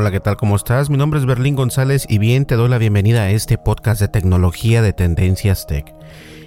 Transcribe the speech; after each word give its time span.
Hola, 0.00 0.12
¿qué 0.12 0.20
tal? 0.20 0.36
¿Cómo 0.36 0.54
estás? 0.54 0.90
Mi 0.90 0.96
nombre 0.96 1.18
es 1.18 1.26
Berlín 1.26 1.56
González 1.56 2.06
y 2.08 2.18
bien 2.18 2.46
te 2.46 2.54
doy 2.54 2.68
la 2.68 2.78
bienvenida 2.78 3.22
a 3.22 3.30
este 3.30 3.58
podcast 3.58 4.00
de 4.00 4.06
tecnología 4.06 4.80
de 4.80 4.92
Tendencias 4.92 5.66
Tech. 5.66 5.92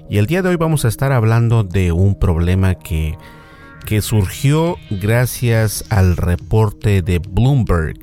Y 0.10 0.20
el 0.20 0.26
día 0.26 0.42
de 0.42 0.48
hoy 0.48 0.56
vamos 0.56 0.86
a 0.86 0.88
estar 0.88 1.12
hablando 1.12 1.66
de 1.66 1.92
un 1.92 2.16
problema 2.16 2.76
que, 2.76 3.18
que 3.86 4.02
surgió 4.02 4.78
gracias 4.90 5.84
al 5.90 6.16
reporte 6.16 7.02
de 7.02 7.20
Bloomberg. 7.20 7.98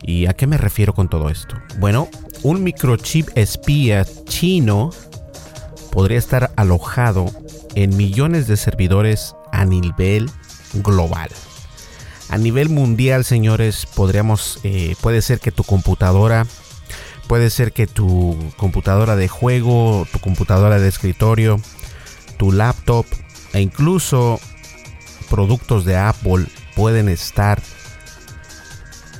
¿Y 0.00 0.24
a 0.24 0.32
qué 0.32 0.46
me 0.46 0.56
refiero 0.56 0.94
con 0.94 1.10
todo 1.10 1.28
esto? 1.28 1.56
Bueno, 1.78 2.08
un 2.42 2.64
microchip 2.64 3.28
espía 3.34 4.06
chino 4.24 4.88
podría 5.92 6.16
estar 6.16 6.50
alojado 6.56 7.26
en 7.74 7.94
millones 7.94 8.46
de 8.46 8.56
servidores 8.56 9.36
a 9.52 9.66
nivel 9.66 10.30
global. 10.82 11.28
A 12.28 12.38
nivel 12.38 12.68
mundial, 12.68 13.24
señores, 13.24 13.86
podríamos, 13.86 14.58
eh, 14.64 14.96
puede 15.00 15.22
ser 15.22 15.38
que 15.38 15.52
tu 15.52 15.62
computadora, 15.62 16.46
puede 17.28 17.50
ser 17.50 17.72
que 17.72 17.86
tu 17.86 18.36
computadora 18.56 19.14
de 19.14 19.28
juego, 19.28 20.06
tu 20.12 20.18
computadora 20.18 20.80
de 20.80 20.88
escritorio, 20.88 21.60
tu 22.36 22.50
laptop 22.50 23.06
e 23.52 23.60
incluso 23.60 24.40
productos 25.30 25.84
de 25.84 25.96
Apple 25.96 26.46
pueden 26.74 27.08
estar, 27.08 27.62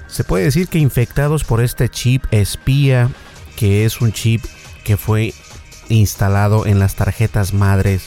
se 0.09 0.25
puede 0.25 0.45
decir 0.45 0.69
que 0.69 0.79
infectados 0.79 1.45
por 1.45 1.63
este 1.63 1.89
chip 1.89 2.25
espía, 2.33 3.11
que 3.55 3.85
es 3.85 4.01
un 4.01 4.13
chip 4.13 4.45
que 4.83 4.97
fue 4.97 5.33
instalado 5.89 6.67
en 6.67 6.79
las 6.79 6.97
tarjetas 6.97 7.55
madres 7.55 8.07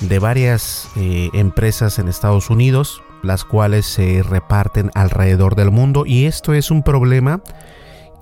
de 0.00 0.18
varias 0.18 0.88
eh, 0.96 1.28
empresas 1.32 1.98
en 1.98 2.08
Estados 2.08 2.50
Unidos 2.50 3.02
las 3.22 3.44
cuales 3.44 3.86
se 3.86 4.22
reparten 4.22 4.90
alrededor 4.94 5.54
del 5.54 5.70
mundo. 5.70 6.04
Y 6.06 6.26
esto 6.26 6.54
es 6.54 6.70
un 6.70 6.82
problema 6.82 7.42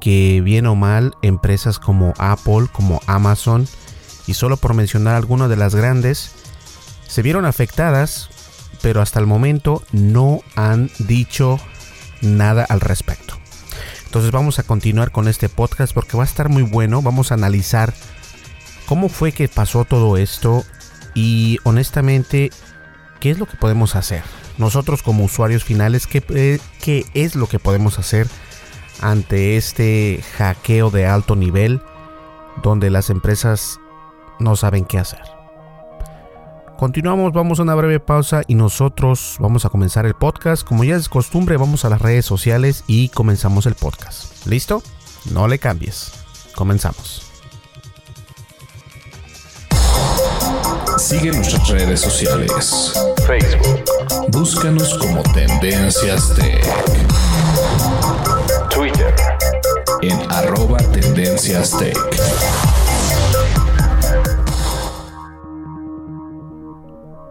que 0.00 0.41
bien 0.42 0.66
o 0.66 0.75
mal 0.75 1.14
empresas 1.22 1.78
como 1.78 2.14
Apple, 2.19 2.66
como 2.72 3.00
Amazon 3.06 3.66
y 4.26 4.34
solo 4.34 4.56
por 4.56 4.75
mencionar 4.75 5.14
algunas 5.14 5.48
de 5.48 5.56
las 5.56 5.75
grandes 5.75 6.32
se 7.06 7.22
vieron 7.22 7.47
afectadas, 7.47 8.28
pero 8.82 9.00
hasta 9.00 9.19
el 9.19 9.26
momento 9.26 9.82
no 9.92 10.41
han 10.54 10.91
dicho 10.98 11.58
nada 12.20 12.64
al 12.69 12.81
respecto. 12.81 13.34
Entonces 14.04 14.31
vamos 14.31 14.58
a 14.58 14.62
continuar 14.62 15.10
con 15.10 15.28
este 15.28 15.48
podcast 15.48 15.92
porque 15.92 16.16
va 16.16 16.22
a 16.22 16.26
estar 16.26 16.48
muy 16.48 16.62
bueno, 16.62 17.03
vamos 17.03 17.31
a 17.31 17.34
analizar 17.34 17.92
cómo 18.87 19.08
fue 19.08 19.32
que 19.32 19.48
pasó 19.48 19.84
todo 19.84 20.16
esto 20.16 20.64
y 21.14 21.58
honestamente 21.64 22.50
qué 23.20 23.31
es 23.31 23.38
lo 23.38 23.47
que 23.47 23.56
podemos 23.56 23.97
hacer 23.97 24.22
nosotros 24.58 25.02
como 25.02 25.24
usuarios 25.24 25.64
finales, 25.64 26.06
¿qué, 26.06 26.60
¿qué, 26.82 27.06
es 27.14 27.34
lo 27.34 27.46
que 27.46 27.58
podemos 27.58 27.98
hacer 27.98 28.26
ante 29.00 29.56
este 29.56 30.22
hackeo 30.36 30.91
de 30.91 31.06
alto 31.06 31.36
nivel 31.36 31.80
donde 32.62 32.91
las 32.91 33.10
empresas 33.10 33.78
no 34.38 34.56
saben 34.56 34.84
qué 34.84 34.98
hacer? 34.98 35.22
Continuamos, 36.76 37.32
vamos 37.32 37.58
a 37.58 37.62
una 37.62 37.74
breve 37.74 37.98
pausa 37.98 38.42
y 38.46 38.54
nosotros 38.54 39.36
vamos 39.41 39.64
a 39.64 39.69
comenzar 39.69 40.06
el 40.06 40.14
podcast. 40.14 40.62
Como 40.62 40.84
ya 40.84 40.94
es 40.94 41.08
costumbre, 41.08 41.56
vamos 41.56 41.84
a 41.84 41.90
las 41.90 42.00
redes 42.00 42.25
sociales 42.25 42.84
y 42.86 43.08
comenzamos 43.08 43.66
el 43.66 43.75
podcast. 43.75 44.46
¿Listo? 44.46 44.82
No 45.32 45.48
le 45.48 45.58
cambies. 45.58 46.12
Comenzamos. 46.54 47.28
Sigue 50.98 51.31
nuestras 51.31 51.69
redes 51.69 52.00
sociales. 52.00 52.92
Facebook. 53.25 53.84
Búscanos 54.31 54.98
como 54.98 55.22
Tendencias 55.32 56.34
Tech. 56.34 56.64
Twitter. 58.69 59.14
En 60.03 60.20
arroba 60.32 60.78
Tendencias 60.92 61.70
Tech. 61.78 61.97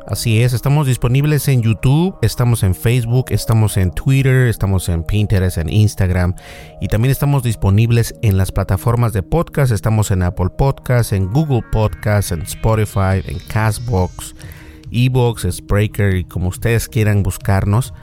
Así 0.07 0.42
es, 0.42 0.54
estamos 0.54 0.88
disponibles 0.88 1.50
en 1.50 1.62
YouTube, 1.62 2.15
estamos 2.21 2.63
en 2.63 2.75
Facebook, 2.75 3.25
estamos 3.27 3.75
en 3.75 3.92
Twitter, 3.92 4.48
estamos 4.48 4.88
en 4.88 5.04
Pinterest, 5.04 5.57
en 5.57 5.68
Instagram 5.68 6.33
y 6.80 6.88
también 6.88 7.12
estamos 7.12 7.44
disponibles 7.44 8.15
en 8.21 8.38
las 8.38 8.54
plataformas 8.54 9.12
de 9.12 9.21
podcast, 9.21 9.74
estamos 9.74 10.09
en 10.12 10.24
Apple 10.24 10.51
Podcasts, 10.57 11.12
en 11.12 11.27
Google 11.33 11.62
Podcasts, 11.74 12.31
en 12.31 12.44
Spotify, 12.44 13.21
en 13.25 13.38
Castbox, 13.50 14.33
Ebox, 14.94 15.45
Spreaker 15.51 16.15
y 16.15 16.24
como 16.24 16.48
ustedes 16.48 16.88
quieran 16.88 17.21
buscarnos. 17.21 17.94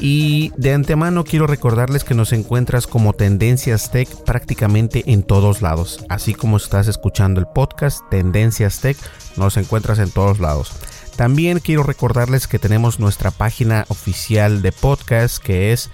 Y 0.00 0.50
de 0.56 0.74
antemano 0.74 1.22
quiero 1.22 1.46
recordarles 1.46 2.02
que 2.02 2.14
nos 2.14 2.32
encuentras 2.32 2.88
como 2.88 3.12
Tendencias 3.12 3.92
Tech 3.92 4.08
prácticamente 4.24 5.04
en 5.06 5.22
todos 5.22 5.62
lados. 5.62 6.04
Así 6.08 6.34
como 6.34 6.56
estás 6.56 6.88
escuchando 6.88 7.40
el 7.40 7.46
podcast 7.46 8.00
Tendencias 8.10 8.80
Tech, 8.80 8.96
nos 9.36 9.56
encuentras 9.56 10.00
en 10.00 10.10
todos 10.10 10.40
lados. 10.40 10.72
También 11.18 11.58
quiero 11.58 11.82
recordarles 11.82 12.46
que 12.46 12.60
tenemos 12.60 13.00
nuestra 13.00 13.32
página 13.32 13.86
oficial 13.88 14.62
de 14.62 14.70
podcast 14.70 15.38
que 15.42 15.72
es 15.72 15.90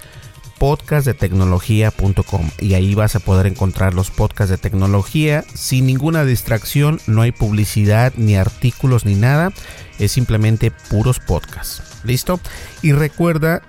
podcastdetecnología.com 0.59 2.51
y 2.59 2.75
ahí 2.75 2.93
vas 2.93 3.15
a 3.15 3.19
poder 3.19 3.47
encontrar 3.47 3.95
los 3.95 4.11
podcasts 4.11 4.51
de 4.51 4.59
tecnología 4.59 5.43
sin 5.55 5.87
ninguna 5.87 6.25
distracción, 6.25 7.01
no 7.07 7.23
hay 7.23 7.31
publicidad 7.31 8.13
ni 8.17 8.35
artículos 8.35 9.03
ni 9.03 9.15
nada, 9.15 9.51
es 9.97 10.11
simplemente 10.11 10.69
puros 10.91 11.19
podcasts. 11.19 11.81
¿Listo? 12.03 12.39
Y 12.83 12.91
recuerda 12.91 13.63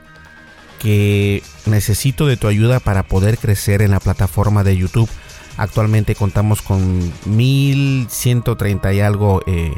que 0.79 1.43
necesito 1.65 2.27
de 2.27 2.37
tu 2.37 2.49
ayuda 2.49 2.81
para 2.81 3.05
poder 3.05 3.39
crecer 3.39 3.81
en 3.81 3.93
la 3.93 4.01
plataforma 4.01 4.63
de 4.63 4.77
YouTube. 4.77 5.09
Actualmente 5.57 6.17
contamos 6.17 6.61
con 6.61 7.11
1130 7.25 8.93
y 8.93 9.01
algo 9.01 9.41
eh, 9.47 9.73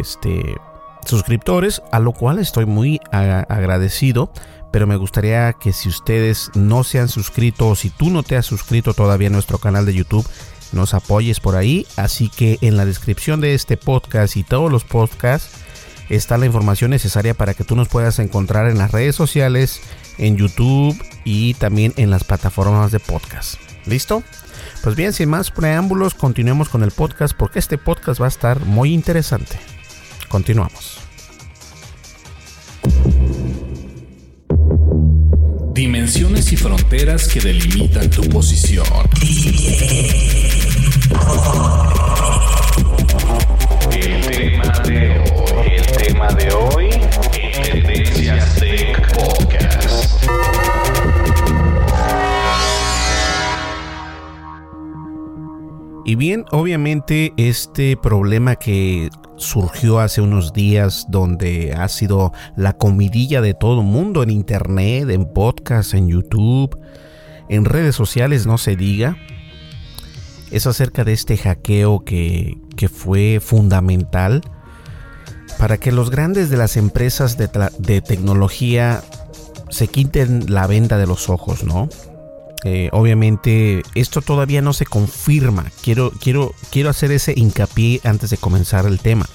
este, 0.00 0.56
suscriptores, 1.04 1.82
a 1.92 1.98
lo 1.98 2.12
cual 2.12 2.38
estoy 2.38 2.66
muy 2.66 3.00
agradecido. 3.10 4.32
Pero 4.72 4.86
me 4.86 4.96
gustaría 4.96 5.52
que 5.54 5.72
si 5.72 5.88
ustedes 5.88 6.50
no 6.54 6.84
se 6.84 7.00
han 7.00 7.08
suscrito 7.08 7.68
o 7.68 7.74
si 7.74 7.90
tú 7.90 8.08
no 8.10 8.22
te 8.22 8.36
has 8.36 8.46
suscrito 8.46 8.94
todavía 8.94 9.28
a 9.28 9.32
nuestro 9.32 9.58
canal 9.58 9.84
de 9.84 9.94
YouTube, 9.94 10.28
nos 10.72 10.94
apoyes 10.94 11.40
por 11.40 11.56
ahí. 11.56 11.86
Así 11.96 12.28
que 12.28 12.58
en 12.60 12.76
la 12.76 12.84
descripción 12.84 13.40
de 13.40 13.54
este 13.54 13.76
podcast 13.76 14.36
y 14.36 14.44
todos 14.44 14.70
los 14.70 14.84
podcasts 14.84 15.56
está 16.08 16.38
la 16.38 16.46
información 16.46 16.90
necesaria 16.90 17.34
para 17.34 17.54
que 17.54 17.64
tú 17.64 17.76
nos 17.76 17.88
puedas 17.88 18.18
encontrar 18.18 18.68
en 18.68 18.78
las 18.78 18.92
redes 18.92 19.16
sociales, 19.16 19.80
en 20.18 20.36
YouTube 20.36 21.00
y 21.24 21.54
también 21.54 21.92
en 21.96 22.10
las 22.10 22.24
plataformas 22.24 22.92
de 22.92 23.00
podcast. 23.00 23.56
¿Listo? 23.86 24.22
Pues 24.82 24.96
bien, 24.96 25.12
sin 25.12 25.28
más 25.28 25.50
preámbulos, 25.50 26.14
continuemos 26.14 26.70
con 26.70 26.82
el 26.82 26.90
podcast 26.90 27.34
porque 27.36 27.58
este 27.58 27.76
podcast 27.76 28.18
va 28.20 28.24
a 28.24 28.28
estar 28.28 28.64
muy 28.64 28.94
interesante. 28.94 29.58
Continuamos. 30.28 30.98
Dimensiones 35.74 36.50
y 36.52 36.56
fronteras 36.56 37.28
que 37.28 37.40
delimitan 37.40 38.08
tu 38.08 38.22
posición. 38.30 38.86
El 43.92 44.26
tema 44.26 44.78
de 44.86 45.18
hoy, 45.18 45.68
el 45.76 45.86
tema 45.96 46.28
de 46.32 46.52
hoy, 46.52 46.90
Tendencias 47.62 47.84
Tech 47.84 48.09
Y 56.10 56.16
bien, 56.16 56.44
obviamente 56.50 57.32
este 57.36 57.96
problema 57.96 58.56
que 58.56 59.10
surgió 59.36 60.00
hace 60.00 60.20
unos 60.20 60.52
días 60.52 61.06
donde 61.08 61.72
ha 61.72 61.86
sido 61.86 62.32
la 62.56 62.72
comidilla 62.72 63.40
de 63.40 63.54
todo 63.54 63.82
el 63.82 63.86
mundo 63.86 64.24
en 64.24 64.30
internet, 64.30 65.08
en 65.08 65.24
podcast, 65.24 65.94
en 65.94 66.08
YouTube, 66.08 66.76
en 67.48 67.64
redes 67.64 67.94
sociales, 67.94 68.44
no 68.44 68.58
se 68.58 68.74
diga, 68.74 69.18
es 70.50 70.66
acerca 70.66 71.04
de 71.04 71.12
este 71.12 71.36
hackeo 71.36 72.04
que, 72.04 72.58
que 72.76 72.88
fue 72.88 73.38
fundamental 73.40 74.40
para 75.60 75.78
que 75.78 75.92
los 75.92 76.10
grandes 76.10 76.50
de 76.50 76.56
las 76.56 76.76
empresas 76.76 77.38
de, 77.38 77.48
de 77.78 78.00
tecnología 78.00 79.00
se 79.68 79.86
quiten 79.86 80.52
la 80.52 80.66
venda 80.66 80.98
de 80.98 81.06
los 81.06 81.28
ojos, 81.28 81.62
¿no? 81.62 81.88
Eh, 82.64 82.90
obviamente 82.92 83.82
esto 83.94 84.22
todavía 84.22 84.60
no 84.62 84.72
se 84.72 84.86
confirma. 84.86 85.66
Quiero, 85.82 86.12
quiero, 86.20 86.54
quiero 86.70 86.90
hacer 86.90 87.10
ese 87.12 87.32
hincapié 87.36 88.00
antes 88.04 88.30
de 88.30 88.36
comenzar 88.36 88.86
el 88.86 89.00
tema. 89.00 89.26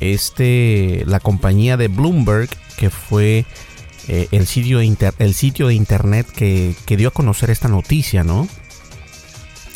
Este, 0.00 1.04
la 1.06 1.20
compañía 1.20 1.76
de 1.76 1.88
Bloomberg, 1.88 2.48
que 2.76 2.90
fue 2.90 3.46
eh, 4.08 4.28
el, 4.32 4.46
sitio 4.46 4.80
el 4.80 5.34
sitio 5.34 5.68
de 5.68 5.74
internet 5.74 6.26
que, 6.26 6.74
dio 6.96 7.08
a 7.08 7.12
conocer 7.12 7.50
esta 7.50 7.68
noticia, 7.68 8.24
¿no? 8.24 8.48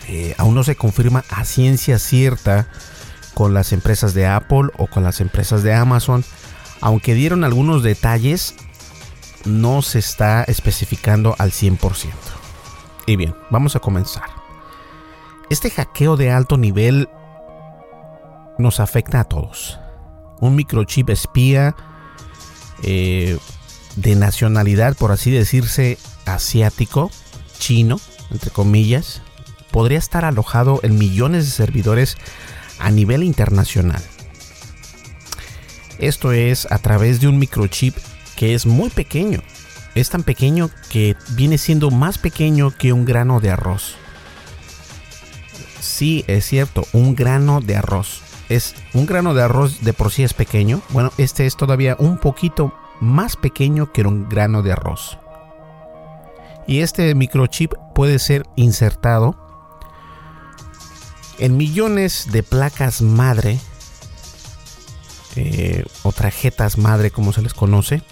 Eh, 0.08 0.34
aún 0.38 0.54
no 0.54 0.64
se 0.64 0.74
confirma 0.74 1.24
a 1.30 1.44
ciencia 1.44 1.98
cierta 1.98 2.68
con 3.34 3.52
las 3.52 3.72
empresas 3.72 4.14
de 4.14 4.26
Apple 4.26 4.70
o 4.76 4.86
con 4.86 5.04
las 5.04 5.20
empresas 5.20 5.62
de 5.62 5.74
Amazon. 5.74 6.24
Aunque 6.80 7.14
dieron 7.14 7.44
algunos 7.44 7.82
detalles, 7.82 8.54
no 9.44 9.82
se 9.82 9.98
está 9.98 10.44
especificando 10.44 11.34
al 11.38 11.52
100%. 11.52 12.38
Y 13.08 13.16
bien, 13.16 13.34
vamos 13.49 13.75
a 13.75 13.81
comenzar. 13.81 14.28
Este 15.49 15.70
hackeo 15.70 16.19
de 16.19 16.31
alto 16.31 16.58
nivel 16.58 17.08
nos 18.58 18.81
afecta 18.81 19.20
a 19.20 19.25
todos. 19.25 19.78
Un 20.40 20.55
microchip 20.56 21.08
espía 21.08 21.75
eh, 22.82 23.38
de 23.96 24.14
nacionalidad, 24.14 24.94
por 24.94 25.10
así 25.10 25.31
decirse, 25.31 25.96
asiático, 26.26 27.10
chino, 27.58 27.99
entre 28.31 28.50
comillas, 28.50 29.22
podría 29.70 29.99
estar 29.99 30.26
alojado 30.26 30.81
en 30.82 30.99
millones 30.99 31.46
de 31.46 31.50
servidores 31.50 32.19
a 32.78 32.90
nivel 32.90 33.22
internacional. 33.22 34.02
Esto 35.99 36.32
es 36.32 36.70
a 36.70 36.76
través 36.76 37.22
de 37.22 37.28
un 37.28 37.38
microchip 37.38 37.96
que 38.37 38.54
es 38.54 38.66
muy 38.66 38.90
pequeño, 38.90 39.43
es 40.00 40.10
tan 40.10 40.22
pequeño 40.22 40.70
que 40.90 41.16
viene 41.30 41.58
siendo 41.58 41.90
más 41.90 42.18
pequeño 42.18 42.70
que 42.70 42.92
un 42.92 43.04
grano 43.04 43.40
de 43.40 43.50
arroz. 43.50 43.94
Sí, 45.80 46.24
es 46.26 46.46
cierto, 46.46 46.84
un 46.92 47.14
grano 47.14 47.60
de 47.60 47.76
arroz. 47.76 48.22
Es 48.48 48.74
un 48.94 49.06
grano 49.06 49.34
de 49.34 49.42
arroz 49.42 49.80
de 49.82 49.92
por 49.92 50.10
sí 50.10 50.22
es 50.22 50.34
pequeño. 50.34 50.82
Bueno, 50.90 51.12
este 51.18 51.46
es 51.46 51.56
todavía 51.56 51.96
un 51.98 52.18
poquito 52.18 52.74
más 53.00 53.36
pequeño 53.36 53.92
que 53.92 54.02
un 54.02 54.28
grano 54.28 54.62
de 54.62 54.72
arroz. 54.72 55.18
Y 56.66 56.80
este 56.80 57.14
microchip 57.14 57.74
puede 57.94 58.18
ser 58.18 58.44
insertado 58.56 59.36
en 61.38 61.56
millones 61.56 62.26
de 62.30 62.42
placas 62.42 63.00
madre 63.00 63.58
eh, 65.36 65.84
o 66.02 66.12
tarjetas 66.12 66.78
madre 66.78 67.10
como 67.10 67.32
se 67.32 67.42
les 67.42 67.54
conoce 67.54 68.02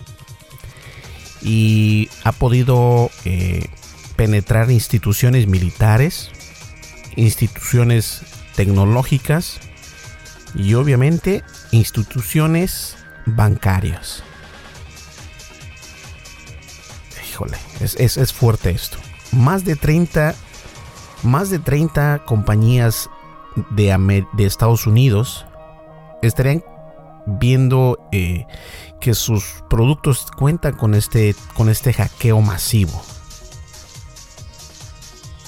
y 1.42 2.08
ha 2.24 2.32
podido 2.32 3.10
eh, 3.24 3.66
penetrar 4.16 4.70
instituciones 4.70 5.46
militares, 5.46 6.30
instituciones 7.16 8.22
tecnológicas 8.54 9.58
y 10.54 10.74
obviamente 10.74 11.44
instituciones 11.70 12.96
bancarias. 13.26 14.22
Híjole, 17.28 17.58
es, 17.80 18.32
fuerte 18.32 18.70
esto. 18.70 18.96
Más 19.32 19.64
de 19.64 19.76
30, 19.76 20.34
más 21.22 21.50
de 21.50 21.58
30 21.58 22.22
compañías 22.24 23.10
de, 23.70 24.24
de 24.32 24.46
Estados 24.46 24.86
Unidos 24.86 25.44
estarían 26.22 26.64
viendo 27.26 27.98
eh, 28.12 28.46
que 29.00 29.14
sus 29.14 29.62
productos 29.68 30.26
cuentan 30.36 30.74
con 30.74 30.94
este, 30.94 31.34
con 31.54 31.68
este 31.68 31.92
hackeo 31.92 32.40
masivo. 32.40 33.02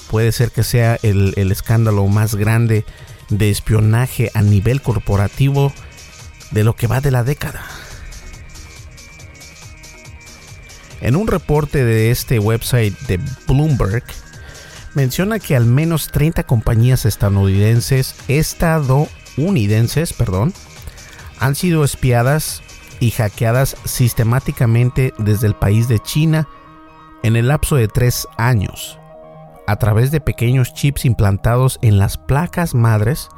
Puede 0.09 0.31
ser 0.31 0.51
que 0.51 0.63
sea 0.63 0.97
el, 1.03 1.33
el 1.37 1.51
escándalo 1.51 2.07
más 2.07 2.35
grande 2.35 2.85
de 3.29 3.49
espionaje 3.49 4.31
a 4.33 4.41
nivel 4.41 4.81
corporativo 4.81 5.71
de 6.51 6.63
lo 6.63 6.75
que 6.75 6.87
va 6.87 6.99
de 7.01 7.11
la 7.11 7.23
década. 7.23 7.63
En 11.01 11.15
un 11.15 11.27
reporte 11.27 11.85
de 11.85 12.11
este 12.11 12.39
website 12.39 12.97
de 13.07 13.19
Bloomberg, 13.47 14.03
menciona 14.95 15.39
que 15.39 15.55
al 15.55 15.65
menos 15.65 16.09
30 16.11 16.43
compañías 16.43 17.05
estadounidenses, 17.05 18.15
estadounidenses, 18.27 20.13
perdón, 20.13 20.53
han 21.39 21.55
sido 21.55 21.83
espiadas 21.83 22.61
y 22.99 23.11
hackeadas 23.11 23.77
sistemáticamente 23.85 25.13
desde 25.17 25.47
el 25.47 25.55
país 25.55 25.87
de 25.87 25.99
China 25.99 26.47
en 27.23 27.35
el 27.35 27.47
lapso 27.47 27.75
de 27.75 27.87
tres 27.87 28.27
años, 28.37 28.97
a 29.67 29.77
través 29.77 30.11
de 30.11 30.21
pequeños 30.21 30.73
chips 30.73 31.05
implantados 31.05 31.79
en 31.81 31.97
las 31.97 32.17
placas 32.17 32.75
madres 32.75 33.29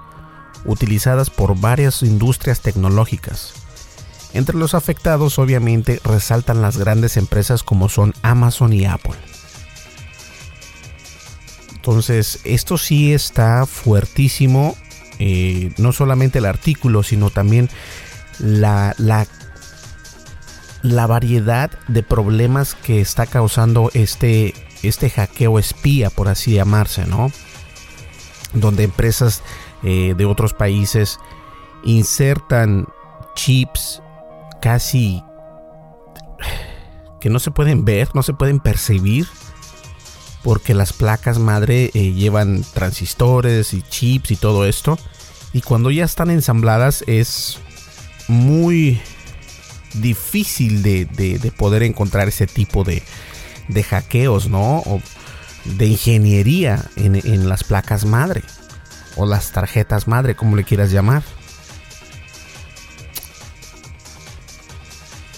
utilizadas 0.65 1.29
por 1.29 1.59
varias 1.59 2.03
industrias 2.03 2.61
tecnológicas. 2.61 3.53
Entre 4.33 4.57
los 4.57 4.73
afectados 4.73 5.39
obviamente 5.39 5.99
resaltan 6.03 6.61
las 6.61 6.77
grandes 6.77 7.17
empresas 7.17 7.63
como 7.63 7.89
son 7.89 8.13
Amazon 8.21 8.71
y 8.73 8.85
Apple. 8.85 9.17
Entonces, 11.75 12.39
esto 12.43 12.77
sí 12.77 13.11
está 13.11 13.65
fuertísimo 13.65 14.75
eh, 15.23 15.71
no 15.77 15.91
solamente 15.91 16.39
el 16.39 16.45
artículo, 16.45 17.03
sino 17.03 17.29
también 17.29 17.69
la, 18.39 18.95
la, 18.97 19.27
la, 20.81 21.05
variedad 21.05 21.69
de 21.87 22.01
problemas 22.01 22.73
que 22.73 23.01
está 23.01 23.27
causando 23.27 23.91
este, 23.93 24.55
este 24.81 25.11
hackeo 25.11 25.59
espía, 25.59 26.09
por 26.09 26.27
así 26.27 26.53
llamarse, 26.53 27.05
¿no? 27.05 27.31
Donde 28.53 28.85
empresas 28.85 29.43
eh, 29.83 30.15
de 30.17 30.25
otros 30.25 30.55
países 30.55 31.19
insertan 31.83 32.87
chips 33.35 34.01
casi 34.59 35.23
que 37.19 37.29
no 37.29 37.37
se 37.37 37.51
pueden 37.51 37.85
ver, 37.85 38.09
no 38.15 38.23
se 38.23 38.33
pueden 38.33 38.59
percibir, 38.59 39.27
porque 40.41 40.73
las 40.73 40.93
placas 40.93 41.37
madre 41.37 41.91
eh, 41.93 42.11
llevan 42.11 42.63
transistores 42.73 43.75
y 43.75 43.83
chips 43.83 44.31
y 44.31 44.35
todo 44.35 44.65
esto. 44.65 44.97
Y 45.53 45.61
cuando 45.61 45.91
ya 45.91 46.05
están 46.05 46.29
ensambladas 46.29 47.03
es 47.07 47.59
muy 48.27 49.01
difícil 49.93 50.83
de, 50.83 51.51
poder 51.57 51.83
encontrar 51.83 52.27
ese 52.27 52.47
tipo 52.47 52.83
de, 52.83 53.03
de 53.67 53.83
hackeos, 53.83 54.47
¿no? 54.47 54.77
O 54.79 55.01
de 55.65 55.87
ingeniería 55.87 56.85
en, 56.95 57.15
en 57.15 57.49
las 57.49 57.63
placas 57.63 58.05
madre 58.05 58.41
o 59.15 59.25
las 59.25 59.51
tarjetas 59.51 60.07
madre, 60.07 60.35
como 60.35 60.55
le 60.55 60.63
quieras 60.63 60.91
llamar. 60.91 61.23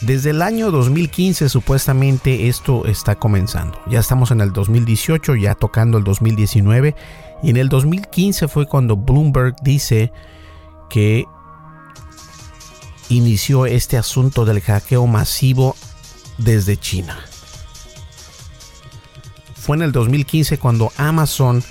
Desde 0.06 0.32
el 0.32 0.42
año 0.42 0.70
2015 0.70 1.48
supuestamente 1.48 2.50
esto 2.50 2.86
está 2.86 3.16
comenzando. 3.16 3.82
Ya 3.88 4.00
estamos 4.00 4.32
en 4.32 4.42
el 4.42 4.52
2018, 4.52 5.36
ya 5.36 5.56
tocando 5.56 5.98
el 5.98 6.04
2019. 6.04 6.94
Y 7.44 7.50
en 7.50 7.58
el 7.58 7.68
2015 7.70 8.48
fue 8.48 8.66
cuando 8.66 8.96
Bloomberg 8.96 9.56
dice 9.62 10.12
que 10.90 11.26
inició 13.10 13.66
este 13.66 13.98
asunto 13.98 14.46
del 14.46 14.62
hackeo 14.62 15.06
masivo 15.06 15.76
desde 16.38 16.78
China. 16.78 17.20
Fue 19.56 19.76
en 19.76 19.84
el 19.84 19.92
2015 19.92 20.58
cuando 20.58 20.92
Amazon 20.98 21.64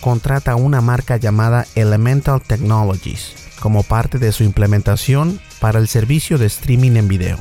contrata 0.00 0.56
una 0.56 0.80
marca 0.80 1.16
llamada 1.16 1.66
Elemental 1.74 2.42
Technologies 2.42 3.34
como 3.60 3.82
parte 3.82 4.18
de 4.18 4.32
su 4.32 4.42
implementación 4.42 5.40
para 5.60 5.78
el 5.78 5.86
servicio 5.86 6.38
de 6.38 6.46
streaming 6.46 6.96
en 6.96 7.08
video. 7.08 7.38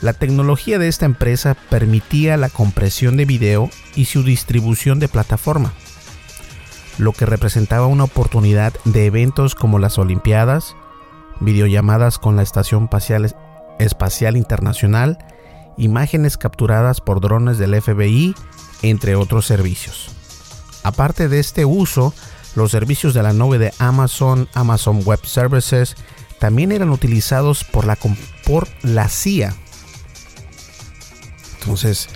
La 0.00 0.12
tecnología 0.14 0.78
de 0.78 0.88
esta 0.88 1.06
empresa 1.06 1.54
permitía 1.68 2.36
la 2.36 2.48
compresión 2.48 3.16
de 3.16 3.26
video 3.26 3.70
y 3.94 4.06
su 4.06 4.22
distribución 4.22 4.98
de 4.98 5.08
plataforma, 5.08 5.72
lo 6.98 7.12
que 7.12 7.26
representaba 7.26 7.86
una 7.86 8.04
oportunidad 8.04 8.74
de 8.84 9.06
eventos 9.06 9.54
como 9.54 9.78
las 9.78 9.98
Olimpiadas, 9.98 10.76
videollamadas 11.40 12.18
con 12.18 12.36
la 12.36 12.42
Estación 12.42 12.88
Espacial, 13.78 14.36
Internacional, 14.36 15.18
imágenes 15.76 16.36
capturadas 16.36 17.00
por 17.00 17.20
drones 17.20 17.58
del 17.58 17.80
FBI, 17.80 18.34
entre 18.82 19.16
otros 19.16 19.46
servicios. 19.46 20.10
Aparte 20.82 21.28
de 21.28 21.40
este 21.40 21.64
uso, 21.64 22.14
los 22.54 22.70
servicios 22.70 23.14
de 23.14 23.22
la 23.22 23.32
nube 23.32 23.58
de 23.58 23.72
Amazon, 23.78 24.48
Amazon 24.54 25.02
Web 25.04 25.24
Services, 25.24 25.96
también 26.38 26.72
eran 26.72 26.90
utilizados 26.90 27.64
por 27.64 27.86
la, 27.86 27.96
por 28.44 28.68
la 28.82 29.08
CIA. 29.08 29.54
Entonces, 31.60 32.08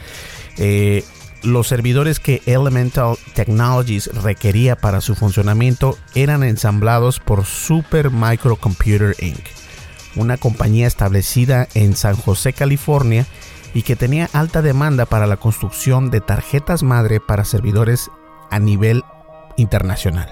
eh, 0.57 1.05
los 1.45 1.69
servidores 1.69 2.21
que 2.21 2.43
Elemental 2.47 3.17
Technologies 3.35 4.11
requería 4.23 4.77
para 4.77 5.01
su 5.01 5.15
funcionamiento 5.15 5.99
eran 6.15 6.43
ensamblados 6.43 7.21
por 7.21 7.45
Super 7.45 8.11
Microcomputer 8.11 9.17
Inc., 9.21 9.45
una 10.17 10.37
compañía 10.37 10.87
establecida 10.87 11.69
en 11.75 11.97
San 11.97 12.17
José, 12.17 12.53
California, 12.53 13.27
y 13.75 13.83
que 13.83 13.97
tenía 13.97 14.31
alta 14.33 14.63
demanda 14.63 15.05
para 15.05 15.27
la 15.27 15.37
construcción 15.37 16.11
de 16.11 16.21
tarjetas 16.21 16.83
madre 16.83 17.21
para 17.21 17.45
servidores 17.45 18.11
a 18.51 18.61
nivel 18.61 19.03
internacional. 19.57 20.29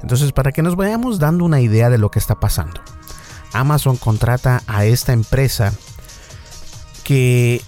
Entonces, 0.00 0.32
para 0.32 0.52
que 0.52 0.62
nos 0.62 0.76
vayamos 0.76 1.18
dando 1.18 1.44
una 1.44 1.60
idea 1.60 1.90
de 1.90 1.98
lo 1.98 2.10
que 2.10 2.20
está 2.20 2.36
pasando, 2.38 2.80
Amazon 3.52 3.96
contrata 3.96 4.62
a 4.66 4.84
esta 4.84 5.12
empresa 5.12 5.72
que, 7.02 7.62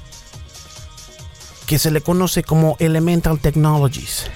que 1.70 1.78
se 1.78 1.92
le 1.92 2.00
conoce 2.00 2.42
como 2.42 2.74
Elemental 2.80 3.38
Technologies 3.38 4.28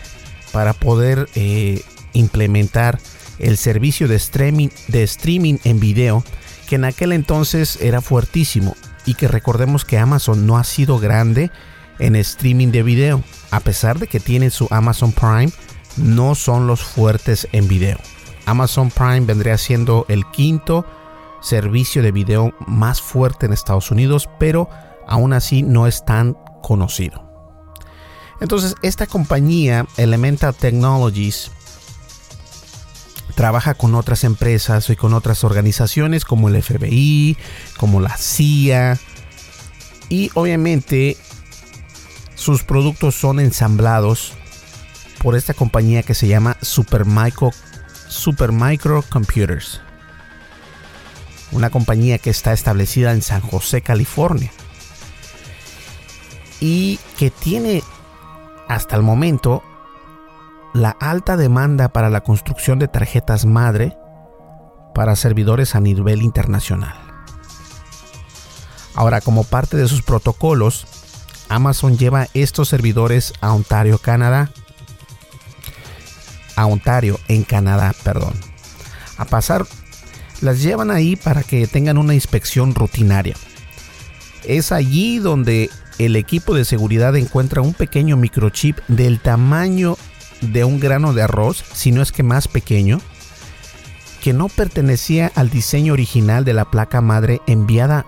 para 0.52 0.72
poder 0.72 1.28
eh, 1.34 1.82
implementar 2.12 3.00
el 3.40 3.56
servicio 3.56 4.06
de 4.06 4.14
streaming, 4.14 4.68
de 4.86 5.02
streaming 5.02 5.56
en 5.64 5.80
video 5.80 6.22
que 6.68 6.76
en 6.76 6.84
aquel 6.84 7.10
entonces 7.10 7.80
era 7.80 8.00
fuertísimo 8.00 8.76
y 9.04 9.14
que 9.14 9.26
recordemos 9.26 9.84
que 9.84 9.98
Amazon 9.98 10.46
no 10.46 10.58
ha 10.58 10.62
sido 10.62 11.00
grande 11.00 11.50
en 11.98 12.14
streaming 12.14 12.68
de 12.68 12.84
video 12.84 13.24
a 13.50 13.58
pesar 13.58 13.98
de 13.98 14.06
que 14.06 14.20
tiene 14.20 14.50
su 14.50 14.68
Amazon 14.70 15.10
Prime 15.10 15.50
no 15.96 16.36
son 16.36 16.68
los 16.68 16.84
fuertes 16.84 17.48
en 17.50 17.66
video. 17.66 17.98
Amazon 18.46 18.92
Prime 18.92 19.22
vendría 19.22 19.58
siendo 19.58 20.06
el 20.08 20.24
quinto 20.30 20.86
servicio 21.42 22.00
de 22.00 22.12
video 22.12 22.54
más 22.68 23.02
fuerte 23.02 23.46
en 23.46 23.52
Estados 23.52 23.90
Unidos, 23.90 24.30
pero 24.38 24.68
aún 25.08 25.32
así 25.32 25.64
no 25.64 25.88
es 25.88 26.04
tan 26.04 26.36
conocido. 26.62 27.23
Entonces, 28.40 28.74
esta 28.82 29.06
compañía, 29.06 29.86
Elemental 29.96 30.54
Technologies, 30.54 31.50
trabaja 33.34 33.74
con 33.74 33.94
otras 33.94 34.24
empresas 34.24 34.90
y 34.90 34.96
con 34.96 35.14
otras 35.14 35.44
organizaciones 35.44 36.24
como 36.24 36.48
el 36.48 36.62
FBI, 36.62 37.36
como 37.76 38.00
la 38.00 38.16
CIA, 38.16 38.98
y 40.08 40.30
obviamente 40.34 41.16
sus 42.34 42.62
productos 42.62 43.14
son 43.14 43.40
ensamblados 43.40 44.32
por 45.22 45.36
esta 45.36 45.54
compañía 45.54 46.02
que 46.02 46.14
se 46.14 46.28
llama 46.28 46.56
Supermicro, 46.60 47.50
Supermicro 48.08 49.02
Computers. 49.08 49.80
Una 51.50 51.70
compañía 51.70 52.18
que 52.18 52.30
está 52.30 52.52
establecida 52.52 53.12
en 53.12 53.22
San 53.22 53.40
José, 53.40 53.80
California. 53.80 54.52
Y 56.60 56.98
que 57.16 57.30
tiene 57.30 57.82
hasta 58.68 58.96
el 58.96 59.02
momento 59.02 59.62
la 60.72 60.90
alta 60.90 61.36
demanda 61.36 61.88
para 61.90 62.10
la 62.10 62.22
construcción 62.22 62.78
de 62.78 62.88
tarjetas 62.88 63.46
madre 63.46 63.96
para 64.94 65.16
servidores 65.16 65.74
a 65.74 65.80
nivel 65.80 66.22
internacional. 66.22 66.94
Ahora, 68.94 69.20
como 69.20 69.44
parte 69.44 69.76
de 69.76 69.88
sus 69.88 70.02
protocolos, 70.02 70.86
Amazon 71.48 71.98
lleva 71.98 72.28
estos 72.34 72.68
servidores 72.68 73.32
a 73.40 73.52
Ontario, 73.52 73.98
Canadá, 73.98 74.50
a 76.56 76.66
Ontario, 76.66 77.18
en 77.28 77.42
Canadá, 77.42 77.94
perdón. 78.02 78.34
A 79.16 79.24
pasar, 79.24 79.66
las 80.40 80.62
llevan 80.62 80.90
ahí 80.90 81.16
para 81.16 81.42
que 81.42 81.66
tengan 81.66 81.98
una 81.98 82.14
inspección 82.14 82.74
rutinaria. 82.74 83.36
Es 84.44 84.72
allí 84.72 85.18
donde 85.18 85.70
el 85.98 86.16
equipo 86.16 86.54
de 86.54 86.64
seguridad 86.64 87.16
encuentra 87.16 87.62
un 87.62 87.74
pequeño 87.74 88.16
microchip 88.16 88.78
del 88.88 89.20
tamaño 89.20 89.96
de 90.40 90.64
un 90.64 90.80
grano 90.80 91.12
de 91.12 91.22
arroz, 91.22 91.64
si 91.72 91.92
no 91.92 92.02
es 92.02 92.12
que 92.12 92.22
más 92.22 92.48
pequeño, 92.48 93.00
que 94.22 94.32
no 94.32 94.48
pertenecía 94.48 95.30
al 95.34 95.50
diseño 95.50 95.92
original 95.92 96.44
de 96.44 96.54
la 96.54 96.70
placa 96.70 97.00
madre 97.00 97.40
enviada 97.46 98.06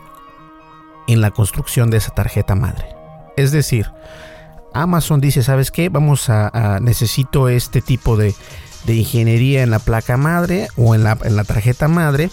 en 1.06 1.20
la 1.20 1.30
construcción 1.30 1.90
de 1.90 1.98
esa 1.98 2.14
tarjeta 2.14 2.54
madre. 2.54 2.86
Es 3.36 3.52
decir, 3.52 3.86
Amazon 4.72 5.20
dice, 5.20 5.42
¿sabes 5.42 5.70
qué? 5.70 5.88
Vamos 5.88 6.28
a, 6.30 6.78
necesito 6.80 7.48
este 7.48 7.82
tipo 7.82 8.16
de, 8.16 8.34
ingeniería 8.86 9.62
en 9.62 9.70
la 9.70 9.78
placa 9.78 10.16
madre 10.16 10.68
o 10.76 10.94
en 10.94 11.04
la, 11.04 11.16
tarjeta 11.16 11.88
madre. 11.88 12.30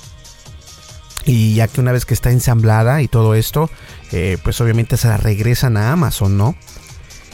Y 1.25 1.55
ya 1.55 1.67
que 1.67 1.79
una 1.79 1.91
vez 1.91 2.05
que 2.05 2.13
está 2.13 2.31
ensamblada 2.31 3.01
y 3.01 3.07
todo 3.07 3.35
esto, 3.35 3.69
eh, 4.11 4.37
pues 4.43 4.59
obviamente 4.61 4.97
se 4.97 5.07
la 5.07 5.17
regresan 5.17 5.77
a 5.77 5.91
Amazon, 5.91 6.37
¿no? 6.37 6.55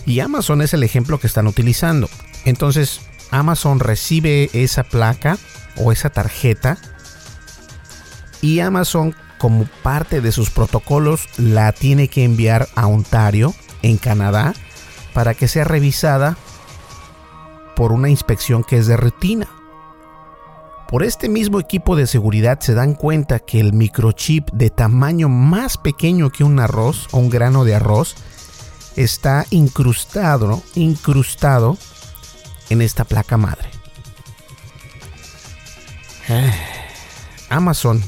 Y 0.06 0.20
Amazon 0.20 0.62
es 0.62 0.74
el 0.74 0.84
ejemplo 0.84 1.20
que 1.20 1.28
están 1.28 1.48
utilizando. 1.48 2.10
Entonces, 2.46 3.02
Amazon 3.32 3.80
recibe 3.80 4.50
esa 4.54 4.84
placa 4.84 5.38
o 5.78 5.92
esa 5.92 6.10
tarjeta 6.10 6.78
y 8.42 8.60
Amazon 8.60 9.16
como 9.38 9.66
parte 9.84 10.22
de 10.22 10.32
sus 10.32 10.50
protocolos 10.50 11.28
la 11.38 11.72
tiene 11.72 12.08
que 12.08 12.24
enviar 12.24 12.68
a 12.76 12.88
Ontario, 12.88 13.54
en 13.82 13.98
Canadá, 13.98 14.54
para 15.14 15.34
que 15.34 15.48
sea 15.48 15.64
revisada 15.64 16.38
por 17.76 17.92
una 17.92 18.10
inspección 18.10 18.64
que 18.64 18.78
es 18.78 18.88
de 18.88 18.98
rutina. 18.98 19.48
Por 20.90 21.04
este 21.04 21.30
mismo 21.30 21.60
equipo 21.60 21.96
de 21.96 22.08
seguridad 22.08 22.60
se 22.62 22.74
dan 22.74 22.96
cuenta 22.96 23.38
que 23.38 23.60
el 23.60 23.74
microchip 23.74 24.50
de 24.52 24.72
tamaño 24.72 25.30
más 25.30 25.78
pequeño 25.78 26.32
que 26.32 26.44
un 26.44 26.60
arroz 26.60 27.08
o 27.12 27.20
un 27.20 27.30
grano 27.30 27.64
de 27.64 27.76
arroz 27.76 28.16
está 28.96 29.46
incrustado, 29.52 30.64
incrustado 30.74 31.78
en 32.72 32.82
esta 32.82 33.04
placa 33.04 33.38
madre. 33.38 33.70
Amazon, 37.50 38.02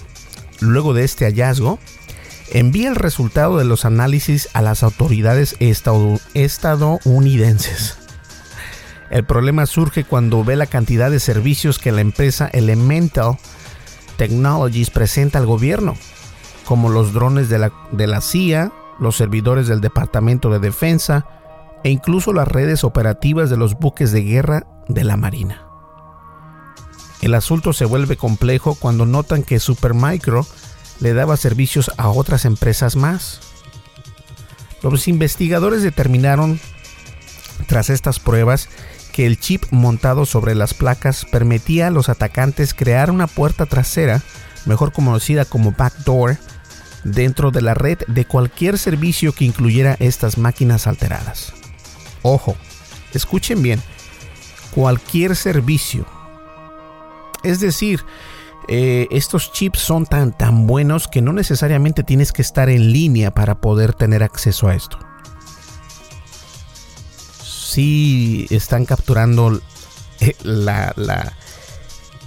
luego 0.60 0.96
de 0.96 1.04
este 1.04 1.26
hallazgo, 1.26 1.78
envía 2.50 2.90
el 2.90 2.96
resultado 2.96 3.60
de 3.60 3.66
los 3.66 3.86
análisis 3.86 4.50
a 4.54 4.64
las 4.64 4.82
autoridades 4.82 5.56
estadounidenses. 5.60 8.01
El 9.12 9.26
problema 9.26 9.66
surge 9.66 10.06
cuando 10.06 10.42
ve 10.46 10.56
la 10.56 10.68
cantidad 10.68 11.12
de 11.12 11.20
servicios 11.20 11.80
que 11.80 11.92
la 11.92 12.00
empresa 12.00 12.48
Elemental 12.48 13.38
Technologies 14.16 14.90
presenta 14.90 15.38
al 15.38 15.46
gobierno, 15.46 15.96
como 16.64 16.88
los 16.88 17.12
drones 17.12 17.50
de 17.50 17.58
la, 17.60 18.22
CIA, 18.22 18.72
los 19.00 19.18
servidores 19.18 19.68
del 19.68 19.82
Departamento 19.82 20.50
de 20.50 20.60
Defensa 20.60 21.26
e 21.84 21.90
incluso 21.90 22.32
las 22.32 22.48
redes 22.48 22.86
operativas 22.86 23.50
de 23.50 23.58
los 23.58 23.74
buques 23.74 24.14
de 24.14 24.24
guerra 24.24 24.66
de 24.88 25.04
la 25.04 25.18
Marina. 25.18 25.66
El 27.22 27.34
asunto 27.34 27.74
se 27.74 27.84
vuelve 27.84 28.16
complejo 28.16 28.76
cuando 28.76 29.06
notan 29.06 29.44
que 29.44 29.60
Supermicro 29.60 30.46
le 31.02 31.14
daba 31.14 31.36
servicios 31.36 31.92
a 31.98 32.10
otras 32.10 32.46
empresas 32.46 32.96
más. 32.96 33.42
Los 34.82 35.10
investigadores 35.10 35.84
determinaron, 35.84 36.62
tras 37.68 37.90
estas 37.90 38.20
pruebas, 38.20 38.70
que 39.12 39.26
el 39.26 39.40
chip 39.40 39.64
montado 39.72 40.26
sobre 40.26 40.56
las 40.56 40.74
placas 40.74 41.26
permitía 41.26 41.88
a 41.88 41.92
los 41.92 42.10
atacantes 42.10 42.74
crear 42.74 43.12
una 43.12 43.28
puerta 43.28 43.66
trasera, 43.66 44.22
mejor 44.66 44.92
conocida 44.92 45.46
como 45.46 45.72
backdoor, 45.72 46.38
dentro 47.04 47.52
de 47.52 47.62
la 47.62 47.74
red 47.74 48.00
de 48.08 48.26
cualquier 48.26 48.78
servicio 48.78 49.34
que 49.34 49.46
incluyera 49.46 49.96
estas 50.00 50.38
máquinas 50.38 50.88
alteradas. 50.88 51.54
Ojo, 52.22 52.56
escuchen 53.14 53.62
bien, 53.62 53.82
cualquier 54.74 55.36
servicio. 55.36 56.06
Es 57.44 57.60
decir, 57.60 58.06
eh, 58.68 59.08
estos 59.12 59.52
chips 59.52 59.80
son 59.80 60.06
tan, 60.06 60.32
tan 60.32 60.68
buenos 60.68 61.08
que 61.08 61.22
no 61.22 61.34
necesariamente 61.34 62.04
tienes 62.04 62.32
que 62.32 62.44
estar 62.44 62.70
en 62.70 62.92
línea 62.92 63.32
para 63.32 63.60
poder 63.60 63.94
tener 63.94 64.24
acceso 64.24 64.68
a 64.68 64.76
esto. 64.76 65.00
Si 67.72 68.48
están 68.50 68.86
capturando 68.86 69.62
eh, 70.20 70.36
la, 70.44 70.94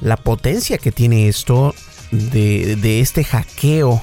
la, 0.00 0.16
potencia 0.16 0.78
que 0.78 0.90
tiene 0.90 1.28
esto 1.28 1.74
de, 2.10 2.76
de 2.76 3.00
este 3.00 3.24
hackeo 3.24 4.02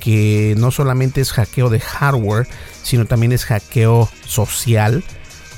que 0.00 0.54
no 0.56 0.70
solamente 0.70 1.20
es 1.20 1.32
hackeo 1.32 1.68
de 1.68 1.78
hardware, 1.78 2.48
sino 2.82 3.04
también 3.04 3.32
es 3.32 3.44
hackeo 3.44 4.08
social, 4.26 5.04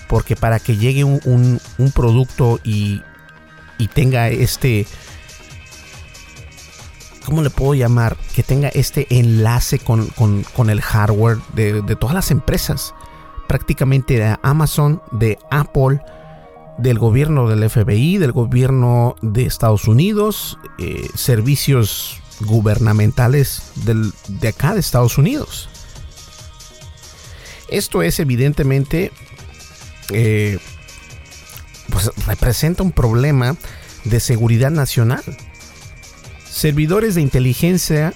porque 0.08 0.36
para 0.36 0.58
que 0.58 0.76
llegue 0.76 1.04
un, 1.04 1.60
producto 1.94 2.58
y, 2.64 3.00
y, 3.78 3.86
tenga 3.88 4.28
este, 4.28 4.86
¿cómo 7.24 7.42
le 7.42 7.50
puedo 7.50 7.74
llamar? 7.74 8.16
Que 8.34 8.42
tenga 8.42 8.68
este 8.68 9.06
enlace 9.10 9.78
con, 9.78 10.12
el 10.68 10.80
hardware 10.80 11.38
de, 11.54 11.80
de, 11.82 11.96
todas 11.96 12.14
las 12.14 12.30
empresas, 12.30 12.94
prácticamente 13.52 14.18
de 14.18 14.34
Amazon, 14.42 15.02
de 15.10 15.36
Apple, 15.50 16.00
del 16.78 16.98
gobierno 16.98 17.50
del 17.50 17.68
FBI, 17.68 18.16
del 18.16 18.32
gobierno 18.32 19.14
de 19.20 19.44
Estados 19.44 19.88
Unidos, 19.88 20.58
eh, 20.78 21.06
servicios 21.14 22.22
gubernamentales 22.40 23.62
de 23.84 24.48
acá 24.48 24.72
de 24.72 24.80
Estados 24.80 25.18
Unidos. 25.18 25.68
Esto 27.68 28.02
es 28.02 28.20
evidentemente, 28.20 29.12
eh, 30.14 30.58
pues 31.90 32.10
representa 32.26 32.82
un 32.82 32.92
problema 32.92 33.54
de 34.04 34.18
seguridad 34.20 34.70
nacional. 34.70 35.22
Servidores 36.50 37.16
de 37.16 37.20
inteligencia, 37.20 38.14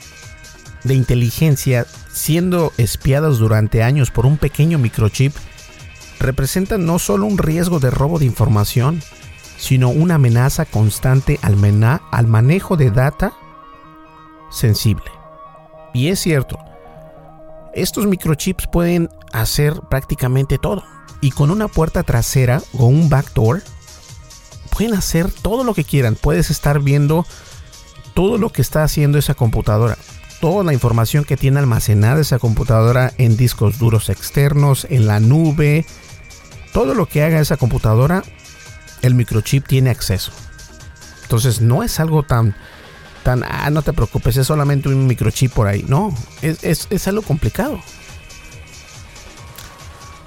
de 0.84 0.94
inteligencia 0.94 1.86
siendo 2.16 2.72
espiados 2.78 3.38
durante 3.38 3.82
años 3.82 4.10
por 4.10 4.24
un 4.24 4.38
pequeño 4.38 4.78
microchip 4.78 5.34
representan 6.18 6.86
no 6.86 6.98
solo 6.98 7.26
un 7.26 7.36
riesgo 7.36 7.78
de 7.78 7.90
robo 7.90 8.18
de 8.18 8.24
información, 8.24 9.02
sino 9.58 9.90
una 9.90 10.14
amenaza 10.14 10.64
constante 10.64 11.38
al, 11.42 11.56
al 12.10 12.26
manejo 12.26 12.78
de 12.78 12.90
data 12.90 13.34
sensible. 14.50 15.04
Y 15.92 16.08
es 16.08 16.18
cierto, 16.18 16.58
estos 17.74 18.06
microchips 18.06 18.66
pueden 18.66 19.10
hacer 19.32 19.74
prácticamente 19.90 20.56
todo. 20.56 20.84
Y 21.20 21.32
con 21.32 21.50
una 21.50 21.68
puerta 21.68 22.02
trasera 22.02 22.62
o 22.72 22.86
un 22.86 23.10
backdoor, 23.10 23.62
pueden 24.70 24.94
hacer 24.94 25.30
todo 25.30 25.64
lo 25.64 25.74
que 25.74 25.84
quieran. 25.84 26.16
Puedes 26.16 26.50
estar 26.50 26.80
viendo 26.80 27.26
todo 28.14 28.38
lo 28.38 28.50
que 28.50 28.62
está 28.62 28.82
haciendo 28.82 29.18
esa 29.18 29.34
computadora. 29.34 29.98
Toda 30.40 30.64
la 30.64 30.72
información 30.72 31.24
que 31.24 31.36
tiene 31.36 31.58
almacenada 31.58 32.20
esa 32.20 32.38
computadora 32.38 33.12
en 33.18 33.36
discos 33.36 33.78
duros 33.78 34.10
externos, 34.10 34.86
en 34.90 35.06
la 35.06 35.20
nube. 35.20 35.86
Todo 36.72 36.94
lo 36.94 37.06
que 37.06 37.22
haga 37.22 37.40
esa 37.40 37.56
computadora, 37.56 38.22
el 39.02 39.14
microchip 39.14 39.66
tiene 39.66 39.90
acceso. 39.90 40.32
Entonces 41.22 41.60
no 41.60 41.82
es 41.82 41.98
algo 42.00 42.22
tan 42.22 42.54
ah, 43.48 43.70
no 43.70 43.82
te 43.82 43.92
preocupes, 43.92 44.36
es 44.36 44.46
solamente 44.46 44.88
un 44.88 45.06
microchip 45.06 45.52
por 45.52 45.66
ahí. 45.66 45.84
No, 45.88 46.14
es, 46.42 47.08
algo 47.08 47.22
complicado. 47.22 47.80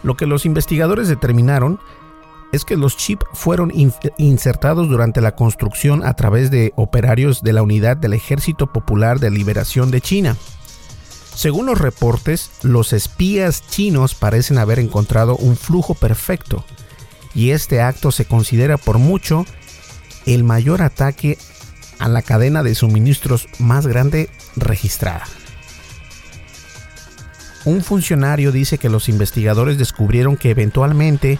Lo 0.03 0.15
que 0.15 0.25
los 0.25 0.45
investigadores 0.45 1.07
determinaron 1.07 1.79
es 2.51 2.65
que 2.65 2.77
los 2.77 2.97
chips 2.97 3.25
fueron 3.33 3.71
insertados 4.17 4.89
durante 4.89 5.21
la 5.21 5.35
construcción 5.35 6.05
a 6.05 6.13
través 6.15 6.49
de 6.51 6.73
operarios 6.75 7.43
de 7.43 7.53
la 7.53 7.61
unidad 7.61 7.97
del 7.97 8.13
Ejército 8.13 8.71
Popular 8.71 9.19
de 9.19 9.29
Liberación 9.29 9.91
de 9.91 10.01
China. 10.01 10.35
Según 11.35 11.67
los 11.67 11.79
reportes, 11.79 12.51
los 12.63 12.91
espías 12.91 13.63
chinos 13.69 14.15
parecen 14.15 14.57
haber 14.57 14.79
encontrado 14.79 15.37
un 15.37 15.55
flujo 15.55 15.93
perfecto, 15.93 16.65
y 17.33 17.51
este 17.51 17.81
acto 17.81 18.11
se 18.11 18.25
considera 18.25 18.77
por 18.77 18.97
mucho 18.97 19.45
el 20.25 20.43
mayor 20.43 20.81
ataque 20.81 21.37
a 21.99 22.09
la 22.09 22.21
cadena 22.21 22.63
de 22.63 22.75
suministros 22.75 23.47
más 23.59 23.85
grande 23.85 24.29
registrada. 24.55 25.25
Un 27.65 27.83
funcionario 27.83 28.51
dice 28.51 28.77
que 28.77 28.89
los 28.89 29.09
investigadores 29.09 29.77
descubrieron 29.77 30.37
que 30.37 30.49
eventualmente 30.49 31.39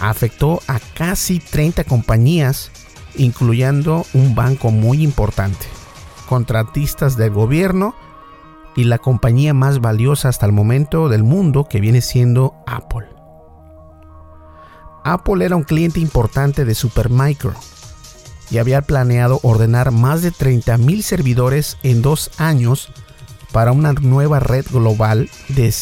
afectó 0.00 0.60
a 0.66 0.78
casi 0.94 1.38
30 1.38 1.84
compañías, 1.84 2.70
incluyendo 3.16 4.04
un 4.14 4.34
banco 4.34 4.70
muy 4.70 5.02
importante, 5.02 5.66
contratistas 6.28 7.16
del 7.16 7.30
gobierno 7.30 7.94
y 8.76 8.84
la 8.84 8.98
compañía 8.98 9.54
más 9.54 9.80
valiosa 9.80 10.28
hasta 10.28 10.46
el 10.46 10.52
momento 10.52 11.08
del 11.08 11.24
mundo 11.24 11.64
que 11.64 11.80
viene 11.80 12.00
siendo 12.00 12.54
Apple. 12.66 13.08
Apple 15.04 15.44
era 15.44 15.56
un 15.56 15.62
cliente 15.62 16.00
importante 16.00 16.64
de 16.64 16.74
Supermicro 16.74 17.54
y 18.50 18.58
había 18.58 18.82
planeado 18.82 19.40
ordenar 19.42 19.92
más 19.92 20.22
de 20.22 20.32
30.000 20.32 21.02
servidores 21.02 21.78
en 21.82 22.02
dos 22.02 22.30
años 22.38 22.90
para 23.52 23.72
una 23.72 23.92
nueva 23.92 24.40
red 24.40 24.66
global 24.70 25.30
de 25.48 25.72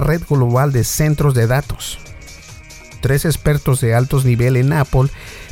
red 0.00 0.22
global 0.28 0.72
de 0.72 0.84
centros 0.84 1.34
de 1.34 1.46
datos. 1.46 1.98
Tres 3.02 3.24
expertos 3.24 3.80
de 3.80 3.94
altos 3.94 4.24
nivel 4.24 4.56
en 4.56 4.72
Apple 4.72 5.10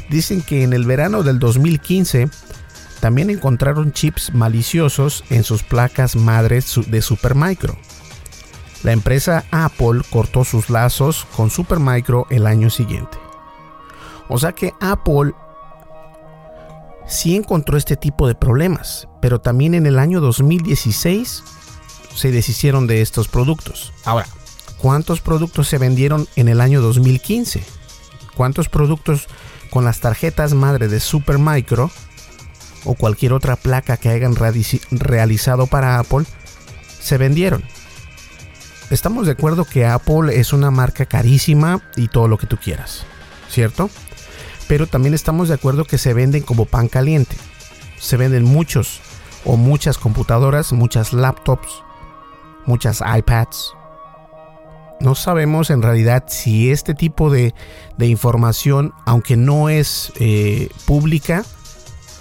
dicen 0.09 0.41
que 0.41 0.63
en 0.63 0.73
el 0.73 0.87
verano 0.87 1.25
del 1.25 1.41
2015 1.41 2.31
también 3.01 3.29
encontraron 3.29 3.93
chips 3.93 4.33
maliciosos 4.33 5.25
en 5.31 5.43
sus 5.43 5.65
placas 5.65 6.15
madres 6.15 6.79
de 6.87 7.03
Supermicro. 7.03 7.77
La 8.85 8.93
empresa 8.93 9.45
Apple 9.51 10.03
cortó 10.11 10.45
sus 10.45 10.71
lazos 10.71 11.27
con 11.37 11.51
Supermicro 11.51 12.27
el 12.31 12.47
año 12.47 12.71
siguiente. 12.71 13.19
O 14.29 14.39
sea 14.39 14.53
que 14.53 14.73
Apple 14.81 15.33
sí 17.09 17.35
encontró 17.35 17.77
este 17.77 17.97
tipo 17.97 18.29
de 18.29 18.37
problemas, 18.37 19.09
pero 19.21 19.41
también 19.41 19.75
en 19.75 19.87
el 19.87 19.99
año 19.99 20.21
2016 20.21 21.43
se 22.15 22.31
deshicieron 22.31 22.87
de 22.87 23.03
estos 23.03 23.27
productos. 23.27 23.93
Ahora, 24.05 24.27
¿cuántos 24.81 25.21
productos 25.21 25.69
se 25.69 25.79
vendieron 25.79 26.29
en 26.37 26.49
el 26.49 26.61
año 26.61 26.81
2015? 26.81 27.63
¿Cuántos 28.37 28.69
productos 28.69 29.29
con 29.71 29.85
las 29.85 30.01
tarjetas 30.01 30.55
madre 30.55 30.89
de 30.89 31.01
Supermicro 31.01 31.91
o 32.85 32.95
cualquier 32.95 33.33
otra 33.33 33.57
placa 33.57 33.97
que 33.97 34.09
hayan 34.09 34.35
realizado 34.35 35.67
para 35.67 35.99
Apple 35.99 36.25
se 37.01 37.19
vendieron? 37.19 37.63
Estamos 38.91 39.27
de 39.27 39.33
acuerdo 39.33 39.65
que 39.65 39.87
Apple 39.87 40.39
es 40.39 40.53
una 40.53 40.71
marca 40.71 41.07
carísima 41.07 41.81
y 41.97 42.09
todo 42.09 42.27
lo 42.27 42.39
que 42.39 42.47
tú 42.47 42.57
quieras, 42.57 43.05
¿cierto? 43.49 43.89
pero 44.71 44.87
también 44.87 45.15
estamos 45.15 45.49
de 45.49 45.55
acuerdo 45.55 45.85
que 45.85 45.99
se 45.99 46.15
venden 46.15 46.45
como 46.45 46.65
pan 46.65 46.87
caliente. 46.87 47.35
Se 47.99 48.17
venden 48.17 48.45
muchos 48.45 49.01
o 49.45 49.57
muchas 49.57 49.99
computadoras, 49.99 50.73
muchas 50.73 51.13
laptops, 51.13 51.83
muchas 52.67 53.01
iPads. 53.01 53.75
No 55.01 55.15
sabemos 55.15 55.71
en 55.71 55.83
realidad 55.83 56.25
si 56.29 56.71
este 56.71 56.95
tipo 56.95 57.31
de, 57.31 57.55
información, 57.99 58.93
aunque 59.07 59.37
no 59.37 59.69
es 59.69 60.13
eh, 60.21 60.69
pública, 60.87 61.45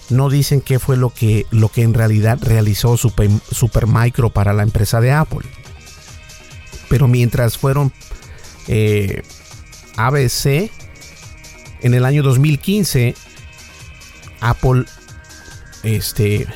no 0.09 0.29
dicen 0.29 0.61
qué 0.61 0.79
fue 0.79 0.97
lo 0.97 1.09
que, 1.09 1.45
lo 1.51 1.69
que 1.69 1.83
en 1.83 1.93
realidad 1.93 2.39
realizó 2.41 2.97
Super, 2.97 3.29
Supermicro 3.51 4.29
para 4.29 4.53
la 4.53 4.63
empresa 4.63 5.01
de 5.01 5.11
Apple. 5.11 5.47
Pero 6.89 7.07
mientras 7.07 7.57
fueron 7.57 7.93
eh, 8.67 9.23
ABC, 9.97 10.71
en 11.81 11.93
el 11.93 12.05
año 12.05 12.23
2015, 12.23 13.13
Apple 14.41 14.85
este, 15.83 16.47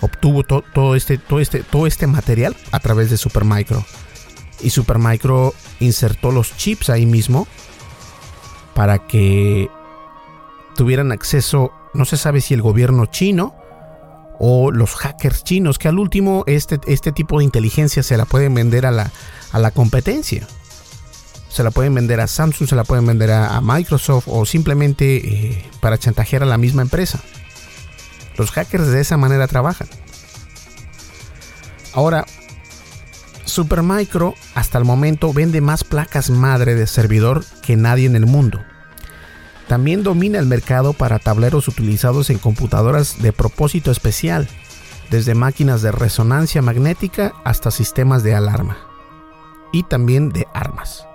obtuvo 0.00 0.42
todo, 0.42 0.94
este, 0.94 1.18
todo, 1.18 1.40
este, 1.40 1.62
todo 1.62 1.86
este 1.86 2.06
material 2.06 2.56
a 2.72 2.80
través 2.80 3.10
de 3.10 3.16
Supermicro. 3.16 3.84
Y 4.62 4.70
Supermicro 4.70 5.54
insertó 5.80 6.30
los 6.30 6.56
chips 6.56 6.90
ahí 6.90 7.06
mismo 7.06 7.46
para 8.74 9.06
que 9.06 9.68
tuvieran 10.76 11.12
acceso, 11.12 11.72
no 11.94 12.04
se 12.04 12.16
sabe 12.16 12.40
si 12.40 12.54
el 12.54 12.62
gobierno 12.62 13.06
chino 13.06 13.54
o 14.38 14.70
los 14.72 14.94
hackers 14.94 15.44
chinos, 15.44 15.78
que 15.78 15.88
al 15.88 15.98
último 15.98 16.44
este, 16.46 16.80
este 16.86 17.12
tipo 17.12 17.38
de 17.38 17.44
inteligencia 17.44 18.02
se 18.02 18.16
la 18.16 18.24
pueden 18.24 18.54
vender 18.54 18.86
a 18.86 18.90
la, 18.90 19.12
a 19.52 19.58
la 19.58 19.70
competencia. 19.70 20.46
Se 21.48 21.62
la 21.62 21.70
pueden 21.70 21.94
vender 21.94 22.18
a 22.20 22.26
Samsung, 22.26 22.66
se 22.68 22.74
la 22.74 22.84
pueden 22.84 23.06
vender 23.06 23.30
a, 23.30 23.60
Microsoft 23.60 24.24
o 24.26 24.46
simplemente 24.46 25.16
eh, 25.16 25.70
para 25.80 25.98
chantajear 25.98 26.42
a 26.42 26.46
la 26.46 26.56
misma 26.56 26.82
empresa. 26.82 27.20
Los 28.38 28.50
hackers 28.50 28.88
de 28.88 29.00
esa 29.00 29.18
manera 29.18 29.46
trabajan. 29.46 29.86
Ahora, 31.92 32.24
Supermicro 33.52 34.34
hasta 34.54 34.78
el 34.78 34.86
momento 34.86 35.34
vende 35.34 35.60
más 35.60 35.84
placas 35.84 36.30
madre 36.30 36.74
de 36.74 36.86
servidor 36.86 37.44
que 37.60 37.76
nadie 37.76 38.06
en 38.06 38.16
el 38.16 38.24
mundo. 38.24 38.64
También 39.68 40.02
domina 40.02 40.38
el 40.38 40.46
mercado 40.46 40.94
para 40.94 41.18
tableros 41.18 41.68
utilizados 41.68 42.30
en 42.30 42.38
computadoras 42.38 43.20
de 43.20 43.34
propósito 43.34 43.90
especial, 43.90 44.48
desde 45.10 45.34
máquinas 45.34 45.82
de 45.82 45.92
resonancia 45.92 46.62
magnética 46.62 47.34
hasta 47.44 47.70
sistemas 47.70 48.22
de 48.22 48.34
alarma 48.34 48.78
y 49.70 49.82
también 49.82 50.30
de 50.30 50.46
armas. 50.54 51.06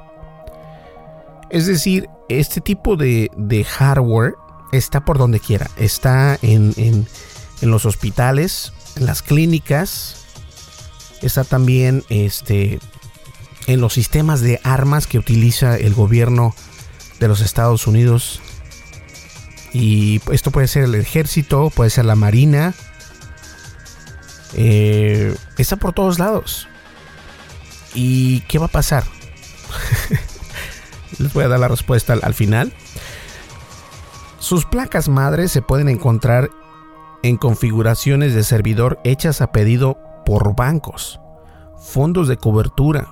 Es 1.49 1.65
decir, 1.65 2.07
este 2.29 2.61
tipo 2.61 2.97
de, 2.97 3.65
hardware 3.67 4.35
está 4.73 5.03
por 5.05 5.17
donde 5.17 5.39
quiera. 5.39 5.71
Está 5.75 6.37
en, 6.43 6.71
en, 6.77 7.07
los 7.61 7.85
hospitales, 7.85 8.73
en 8.95 9.07
las 9.07 9.23
clínicas. 9.23 10.26
Está 11.21 11.43
también 11.43 12.03
este, 12.09 12.79
en 13.67 13.81
los 13.81 13.93
sistemas 13.93 14.41
de 14.41 14.59
armas 14.63 15.07
que 15.07 15.19
utiliza 15.19 15.77
el 15.77 15.93
gobierno 15.93 16.55
de 17.19 17.27
los 17.27 17.41
Estados 17.41 17.87
Unidos. 17.87 18.41
Y 19.73 20.21
esto 20.31 20.51
puede 20.51 20.67
ser 20.67 20.83
el 20.83 20.95
ejército, 20.95 21.69
puede 21.69 21.89
ser 21.89 22.05
la 22.05 22.15
marina. 22.15 22.73
Eh, 24.53 25.35
está 25.57 25.75
por 25.75 25.93
todos 25.93 26.19
lados. 26.19 26.67
¿Y 27.93 28.41
qué 28.41 28.59
va 28.59 28.67
a 28.67 28.69
pasar? 28.69 29.03
Les 31.19 31.33
voy 31.33 31.43
a 31.43 31.47
dar 31.47 31.59
la 31.59 31.67
respuesta 31.67 32.13
al, 32.13 32.33
final. 32.33 32.71
Sus 34.39 34.65
placas 34.65 35.09
madres 35.09 35.51
se 35.51 35.61
pueden 35.61 35.89
encontrar 35.89 36.49
en 37.23 37.37
configuraciones 37.37 38.33
de 38.33 38.43
servidor 38.43 38.99
hechas 39.03 39.41
a 39.41 39.51
pedido 39.51 39.97
por 40.27 40.57
bancos, 40.57 41.21
fondos 41.79 42.27
de 42.27 42.35
cobertura, 42.35 43.07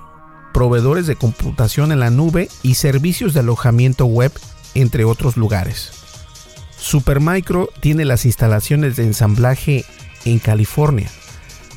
proveedores 0.54 1.08
de 1.08 1.16
computación 1.16 1.94
en 1.94 2.02
la 2.02 2.10
nube 2.10 2.50
y 2.62 2.74
servicios 2.76 3.34
de 3.34 3.40
alojamiento 3.40 4.06
web, 4.06 4.34
entre 4.74 5.06
otros 5.06 5.38
lugares. 5.38 5.94
Supermicro 6.78 7.70
tiene 7.80 8.04
las 8.04 8.26
instalaciones 8.26 8.98
de 8.98 9.04
ensamblaje 9.04 9.86
en 10.26 10.40
California, 10.40 11.10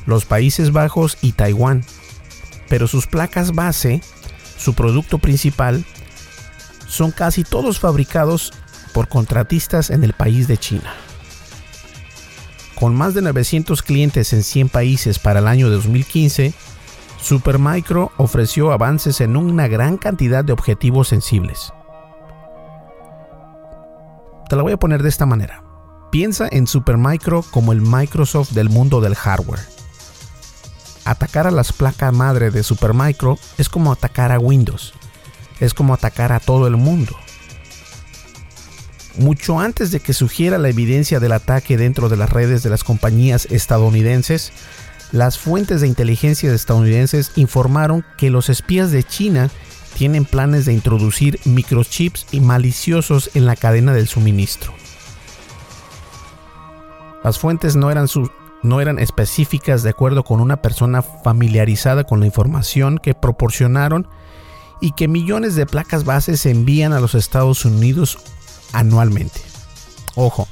los 0.05 0.25
Países 0.25 0.73
Bajos 0.73 1.17
y 1.21 1.31
Taiwán, 1.31 1.85
pero 2.67 2.89
sus 2.89 3.07
placas 3.07 3.55
base, 3.55 4.01
su 4.57 4.73
producto 4.73 5.19
principal, 5.19 5.85
son 6.89 7.11
casi 7.11 7.45
todos 7.45 7.79
fabricados 7.79 8.51
por 8.93 9.07
contratistas 9.07 9.89
en 9.89 10.03
el 10.03 10.11
país 10.11 10.49
de 10.49 10.57
China. 10.57 10.93
Con 12.79 12.95
más 12.95 13.13
de 13.13 13.21
900 13.21 13.81
clientes 13.81 14.31
en 14.31 14.41
100 14.41 14.69
países 14.69 15.19
para 15.19 15.39
el 15.39 15.47
año 15.47 15.69
2015, 15.69 16.53
Supermicro 17.21 18.13
ofreció 18.15 18.71
avances 18.71 19.19
en 19.19 19.35
una 19.35 19.67
gran 19.67 19.97
cantidad 19.97 20.45
de 20.45 20.53
objetivos 20.53 21.09
sensibles. 21.09 21.73
Te 24.47 24.55
la 24.55 24.63
voy 24.63 24.71
a 24.71 24.77
poner 24.77 25.03
de 25.03 25.09
esta 25.09 25.25
manera. 25.25 25.63
Piensa 26.09 26.47
en 26.49 26.67
Supermicro 26.67 27.43
como 27.51 27.73
el 27.73 27.81
Microsoft 27.81 28.51
del 28.51 28.69
mundo 28.69 29.01
del 29.01 29.15
hardware. 29.15 29.61
Atacar 31.03 31.47
a 31.47 31.51
las 31.51 31.73
placas 31.73 32.13
madre 32.13 32.49
de 32.49 32.63
Supermicro 32.63 33.37
es 33.57 33.67
como 33.67 33.91
atacar 33.91 34.31
a 34.31 34.39
Windows. 34.39 34.93
Es 35.59 35.73
como 35.73 35.93
atacar 35.93 36.31
a 36.31 36.39
todo 36.39 36.65
el 36.65 36.77
mundo. 36.77 37.15
Mucho 39.19 39.59
antes 39.59 39.91
de 39.91 39.99
que 39.99 40.13
surgiera 40.13 40.57
la 40.57 40.69
evidencia 40.69 41.19
del 41.19 41.33
ataque 41.33 41.75
dentro 41.75 42.07
de 42.07 42.15
las 42.15 42.29
redes 42.29 42.63
de 42.63 42.69
las 42.69 42.85
compañías 42.85 43.47
estadounidenses, 43.51 44.53
las 45.11 45.37
fuentes 45.37 45.81
de 45.81 45.87
inteligencia 45.87 46.53
estadounidenses 46.53 47.33
informaron 47.35 48.05
que 48.17 48.29
los 48.29 48.47
espías 48.47 48.91
de 48.91 49.03
China 49.03 49.49
tienen 49.97 50.23
planes 50.23 50.65
de 50.65 50.71
introducir 50.71 51.37
microchips 51.43 52.27
y 52.31 52.39
maliciosos 52.39 53.31
en 53.33 53.45
la 53.45 53.57
cadena 53.57 53.91
del 53.91 54.07
suministro. 54.07 54.73
Las 57.21 57.39
fuentes 57.39 57.75
no 57.75 57.91
eran, 57.91 58.07
no 58.63 58.79
eran 58.79 58.99
específicas 58.99 59.83
de 59.83 59.89
acuerdo 59.89 60.23
con 60.23 60.39
una 60.39 60.61
persona 60.61 61.01
familiarizada 61.01 62.05
con 62.05 62.21
la 62.21 62.25
información 62.25 62.99
que 62.99 63.15
proporcionaron 63.15 64.07
y 64.79 64.93
que 64.93 65.09
millones 65.09 65.55
de 65.55 65.65
placas 65.65 66.05
bases 66.05 66.39
se 66.39 66.51
envían 66.51 66.93
a 66.93 67.01
los 67.01 67.15
Estados 67.15 67.65
Unidos 67.65 68.17
anualmente. 68.73 69.41
Ojo, 70.15 70.47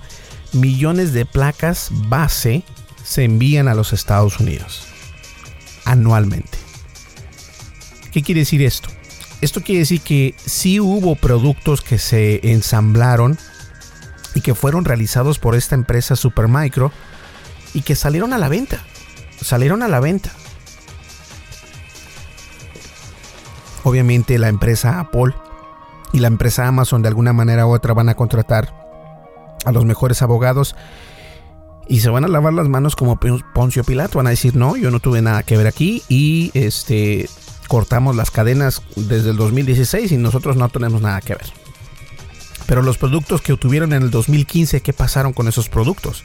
millones 0.54 1.14
de 1.14 1.26
placas 1.26 1.90
base 1.92 2.64
se 3.04 3.24
envían 3.24 3.68
a 3.68 3.74
los 3.74 3.94
Estados 3.94 4.40
Unidos 4.40 4.88
anualmente. 5.88 6.58
¿Qué 8.12 8.22
quiere 8.22 8.42
decir 8.42 8.62
esto? 8.62 8.90
Esto 9.42 9.62
quiere 9.62 9.80
decir 9.80 10.02
que 10.02 10.36
sí 10.46 10.80
hubo 10.80 11.16
productos 11.16 11.82
que 11.82 11.98
se 11.98 12.52
ensamblaron 12.52 13.38
y 14.36 14.42
que 14.42 14.56
fueron 14.56 14.84
realizados 14.84 15.40
por 15.40 15.56
esta 15.56 15.76
empresa 15.76 16.16
Supermicro 16.16 16.92
y 17.74 17.82
que 17.82 17.96
salieron 17.96 18.34
a 18.34 18.38
la 18.38 18.50
venta. 18.50 18.84
Salieron 19.42 19.84
a 19.84 19.88
la 19.88 20.00
venta. 20.00 20.32
Obviamente 23.84 24.38
la 24.38 24.50
empresa 24.50 25.00
Apple 25.00 25.34
y 26.14 26.20
la 26.20 26.28
empresa 26.28 26.68
Amazon 26.68 27.02
de 27.02 27.10
alguna 27.10 27.34
manera 27.34 27.66
u 27.66 27.74
otra 27.74 27.94
van 27.94 28.10
a 28.10 28.16
contratar 28.16 28.74
a 29.66 29.72
los 29.72 29.86
mejores 29.86 30.22
abogados 30.22 30.76
y 31.88 32.02
se 32.02 32.10
van 32.10 32.26
a 32.26 32.28
lavar 32.28 32.54
las 32.54 32.68
manos 32.68 32.96
como 32.96 33.20
Poncio 33.54 33.84
Pilato. 33.84 34.18
Van 34.18 34.28
a 34.28 34.32
decir, 34.32 34.56
no, 34.56 34.76
yo 34.76 34.92
no 34.92 35.00
tuve 35.00 35.22
nada 35.22 35.44
que 35.44 35.58
ver 35.58 35.68
aquí 35.68 36.04
y 36.10 36.52
este 36.54 37.30
cortamos 37.68 38.16
las 38.16 38.32
cadenas 38.32 38.82
desde 38.96 39.32
el 39.32 39.38
2016 39.38 40.12
y 40.14 40.18
nosotros 40.18 40.56
no 40.56 40.70
tenemos 40.70 41.02
nada 41.02 41.22
que 41.22 41.36
ver. 41.36 41.46
Pero 42.66 42.82
los 42.82 42.98
productos 42.98 43.42
que 43.42 43.54
obtuvieron 43.54 43.94
en 43.94 44.04
el 44.04 44.12
2015, 44.12 44.82
¿qué 44.82 44.94
pasaron 44.94 45.34
con 45.34 45.48
esos 45.48 45.70
productos? 45.70 46.24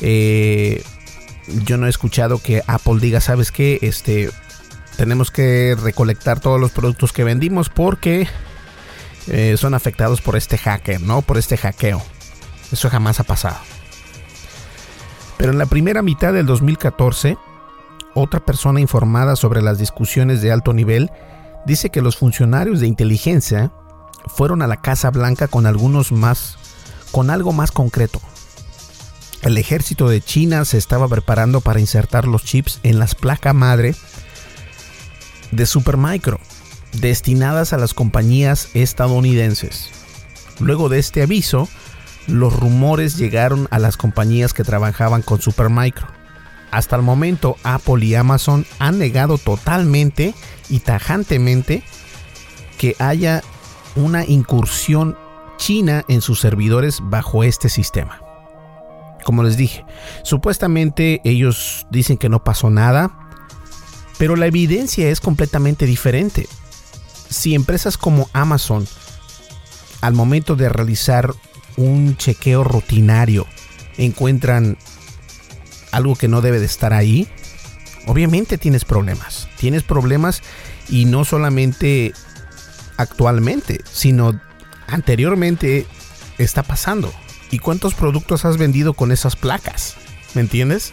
Eh, 0.00 0.82
yo 1.64 1.76
no 1.76 1.86
he 1.86 1.90
escuchado 1.90 2.38
que 2.38 2.62
Apple 2.66 2.98
diga, 3.00 3.20
¿sabes 3.20 3.52
qué? 3.52 3.78
Este, 3.82 4.30
tenemos 4.96 5.30
que 5.30 5.76
recolectar 5.80 6.40
todos 6.40 6.60
los 6.60 6.72
productos 6.72 7.12
que 7.12 7.24
vendimos 7.24 7.68
porque 7.68 8.26
eh, 9.28 9.56
son 9.56 9.74
afectados 9.74 10.20
por 10.20 10.36
este 10.36 10.58
hacker, 10.58 11.00
¿no? 11.00 11.22
Por 11.22 11.38
este 11.38 11.56
hackeo. 11.56 12.02
Eso 12.72 12.90
jamás 12.90 13.20
ha 13.20 13.24
pasado. 13.24 13.56
Pero 15.36 15.52
en 15.52 15.58
la 15.58 15.66
primera 15.66 16.02
mitad 16.02 16.32
del 16.32 16.46
2014, 16.46 17.36
otra 18.14 18.40
persona 18.40 18.80
informada 18.80 19.36
sobre 19.36 19.62
las 19.62 19.78
discusiones 19.78 20.40
de 20.42 20.52
alto 20.52 20.72
nivel 20.72 21.10
dice 21.66 21.90
que 21.90 22.02
los 22.02 22.16
funcionarios 22.16 22.80
de 22.80 22.86
inteligencia 22.86 23.72
fueron 24.26 24.62
a 24.62 24.66
la 24.66 24.80
Casa 24.80 25.10
Blanca 25.10 25.48
con 25.48 25.66
algunos 25.66 26.12
más 26.12 26.56
con 27.12 27.30
algo 27.30 27.52
más 27.52 27.70
concreto. 27.70 28.20
El 29.42 29.58
ejército 29.58 30.08
de 30.08 30.20
China 30.20 30.64
se 30.64 30.78
estaba 30.78 31.08
preparando 31.08 31.60
para 31.60 31.80
insertar 31.80 32.26
los 32.26 32.44
chips 32.44 32.80
en 32.82 32.98
las 32.98 33.14
placas 33.14 33.54
madre 33.54 33.94
de 35.52 35.66
Supermicro 35.66 36.40
destinadas 37.00 37.72
a 37.72 37.78
las 37.78 37.94
compañías 37.94 38.68
estadounidenses. 38.74 39.90
Luego 40.60 40.88
de 40.88 40.98
este 40.98 41.22
aviso, 41.22 41.68
los 42.26 42.54
rumores 42.58 43.16
llegaron 43.16 43.68
a 43.70 43.78
las 43.78 43.96
compañías 43.96 44.52
que 44.52 44.64
trabajaban 44.64 45.22
con 45.22 45.40
Supermicro. 45.40 46.06
Hasta 46.70 46.96
el 46.96 47.02
momento, 47.02 47.56
Apple 47.62 48.04
y 48.04 48.14
Amazon 48.14 48.66
han 48.78 48.98
negado 48.98 49.38
totalmente 49.38 50.34
y 50.68 50.80
tajantemente 50.80 51.82
que 52.78 52.96
haya 52.98 53.42
una 53.94 54.24
incursión 54.24 55.16
china 55.56 56.04
en 56.08 56.20
sus 56.20 56.40
servidores 56.40 57.00
bajo 57.02 57.44
este 57.44 57.68
sistema. 57.68 58.20
Como 59.24 59.42
les 59.42 59.56
dije, 59.56 59.84
supuestamente 60.22 61.20
ellos 61.24 61.86
dicen 61.90 62.18
que 62.18 62.28
no 62.28 62.44
pasó 62.44 62.70
nada, 62.70 63.18
pero 64.18 64.36
la 64.36 64.46
evidencia 64.46 65.08
es 65.08 65.20
completamente 65.20 65.86
diferente. 65.86 66.48
Si 67.28 67.54
empresas 67.54 67.98
como 67.98 68.28
Amazon, 68.32 68.86
al 70.00 70.14
momento 70.14 70.56
de 70.56 70.68
realizar 70.68 71.34
un 71.76 72.16
chequeo 72.16 72.64
rutinario 72.64 73.46
encuentran 73.98 74.78
algo 75.92 76.14
que 76.16 76.28
no 76.28 76.40
debe 76.40 76.60
de 76.60 76.66
estar 76.66 76.92
ahí, 76.92 77.28
obviamente 78.06 78.58
tienes 78.58 78.84
problemas. 78.84 79.48
Tienes 79.58 79.82
problemas 79.82 80.42
y 80.88 81.06
no 81.06 81.24
solamente 81.24 82.12
actualmente, 82.96 83.80
sino 83.90 84.40
anteriormente 84.86 85.86
está 86.38 86.62
pasando. 86.62 87.12
¿Y 87.50 87.58
cuántos 87.58 87.94
productos 87.94 88.44
has 88.44 88.56
vendido 88.56 88.94
con 88.94 89.12
esas 89.12 89.36
placas? 89.36 89.96
¿Me 90.34 90.40
entiendes? 90.40 90.92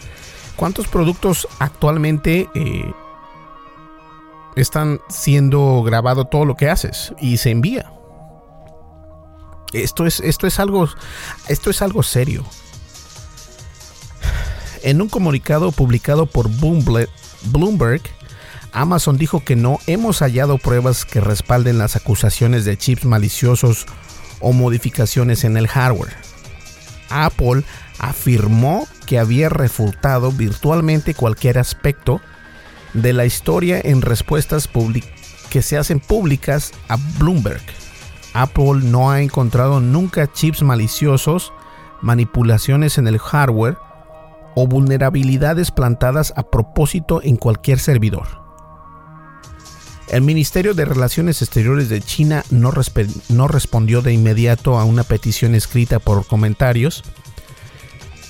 ¿Cuántos 0.56 0.86
productos 0.86 1.48
actualmente 1.58 2.48
eh, 2.54 2.92
están 4.56 5.00
siendo 5.08 5.82
grabado 5.82 6.24
todo 6.24 6.44
lo 6.44 6.56
que 6.56 6.68
haces 6.68 7.12
y 7.20 7.38
se 7.38 7.50
envía? 7.50 7.90
Esto 9.72 10.06
es, 10.06 10.20
esto 10.20 10.46
es 10.46 10.60
algo, 10.60 10.88
esto 11.48 11.70
es 11.70 11.82
algo 11.82 12.02
serio. 12.02 12.44
En 14.82 15.00
un 15.00 15.08
comunicado 15.08 15.72
publicado 15.72 16.26
por 16.26 16.48
Bloomberg, 16.50 18.02
Amazon 18.72 19.16
dijo 19.16 19.42
que 19.42 19.56
no 19.56 19.78
hemos 19.86 20.18
hallado 20.18 20.58
pruebas 20.58 21.04
que 21.04 21.20
respalden 21.20 21.78
las 21.78 21.96
acusaciones 21.96 22.64
de 22.64 22.76
chips 22.76 23.04
maliciosos 23.04 23.86
o 24.40 24.52
modificaciones 24.52 25.44
en 25.44 25.56
el 25.56 25.68
hardware. 25.68 26.12
Apple 27.08 27.64
afirmó 27.98 28.86
que 29.06 29.18
había 29.18 29.48
refutado 29.48 30.32
virtualmente 30.32 31.14
cualquier 31.14 31.58
aspecto 31.58 32.20
de 32.94 33.12
la 33.12 33.26
historia 33.26 33.80
en 33.82 34.00
respuestas 34.02 34.68
que 35.50 35.62
se 35.62 35.76
hacen 35.76 36.00
públicas 36.00 36.72
a 36.88 36.96
Bloomberg. 37.18 37.62
Apple 38.32 38.80
no 38.82 39.10
ha 39.10 39.20
encontrado 39.20 39.80
nunca 39.80 40.32
chips 40.32 40.62
maliciosos, 40.62 41.52
manipulaciones 42.00 42.98
en 42.98 43.06
el 43.06 43.18
hardware 43.18 43.76
o 44.56 44.66
vulnerabilidades 44.66 45.70
plantadas 45.70 46.32
a 46.36 46.50
propósito 46.50 47.20
en 47.22 47.36
cualquier 47.36 47.78
servidor. 47.78 48.42
El 50.08 50.22
Ministerio 50.22 50.74
de 50.74 50.84
Relaciones 50.84 51.40
Exteriores 51.42 51.88
de 51.88 52.00
China 52.00 52.44
no, 52.50 52.72
no, 53.30 53.48
respondió 53.48 54.02
de 54.02 54.12
inmediato 54.12 54.78
a 54.78 54.84
una 54.84 55.02
petición 55.02 55.54
escrita 55.54 55.98
por 55.98 56.26
comentarios 56.26 57.02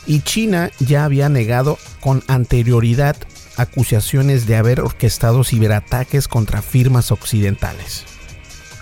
y 0.06 0.20
China 0.20 0.70
ya 0.78 1.04
había 1.04 1.28
negado 1.28 1.78
con 2.00 2.22
anterioridad 2.28 3.16
acusaciones 3.56 4.46
de 4.46 4.56
haber 4.56 4.80
orquestado 4.80 5.44
ciberataques 5.44 6.28
contra 6.28 6.62
firmas 6.62 7.10
occidentales. 7.12 8.04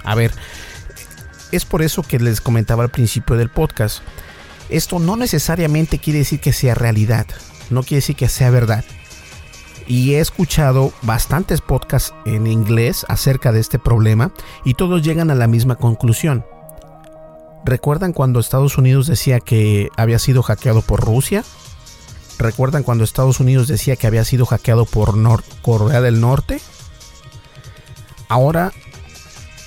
A 0.04 0.14
ver, 0.14 0.32
es 1.52 1.64
por 1.64 1.82
eso 1.82 2.02
que 2.02 2.18
les 2.18 2.40
comentaba 2.40 2.82
al 2.82 2.90
principio 2.90 3.36
del 3.36 3.50
podcast. 3.50 4.02
Esto 4.68 4.98
no 4.98 5.16
necesariamente 5.16 5.98
quiere 5.98 6.20
decir 6.20 6.40
que 6.40 6.52
sea 6.52 6.74
realidad, 6.74 7.26
no 7.70 7.82
quiere 7.82 7.96
decir 7.96 8.16
que 8.16 8.28
sea 8.28 8.50
verdad. 8.50 8.84
Y 9.86 10.14
he 10.14 10.20
escuchado 10.20 10.92
bastantes 11.02 11.60
podcasts 11.60 12.14
en 12.24 12.46
inglés 12.46 13.04
acerca 13.08 13.52
de 13.52 13.60
este 13.60 13.78
problema 13.78 14.32
y 14.64 14.74
todos 14.74 15.02
llegan 15.02 15.30
a 15.30 15.34
la 15.34 15.46
misma 15.46 15.76
conclusión. 15.76 16.44
¿Recuerdan 17.64 18.12
cuando 18.12 18.40
Estados 18.40 18.78
Unidos 18.78 19.06
decía 19.06 19.38
que 19.40 19.88
había 19.96 20.18
sido 20.18 20.42
hackeado 20.42 20.82
por 20.82 21.00
Rusia? 21.00 21.44
¿Recuerdan 22.38 22.82
cuando 22.82 23.04
Estados 23.04 23.40
Unidos 23.40 23.68
decía 23.68 23.96
que 23.96 24.06
había 24.06 24.24
sido 24.24 24.46
hackeado 24.46 24.84
por 24.84 25.14
Corea 25.62 26.00
del 26.00 26.20
Norte? 26.20 26.60
Ahora 28.28 28.72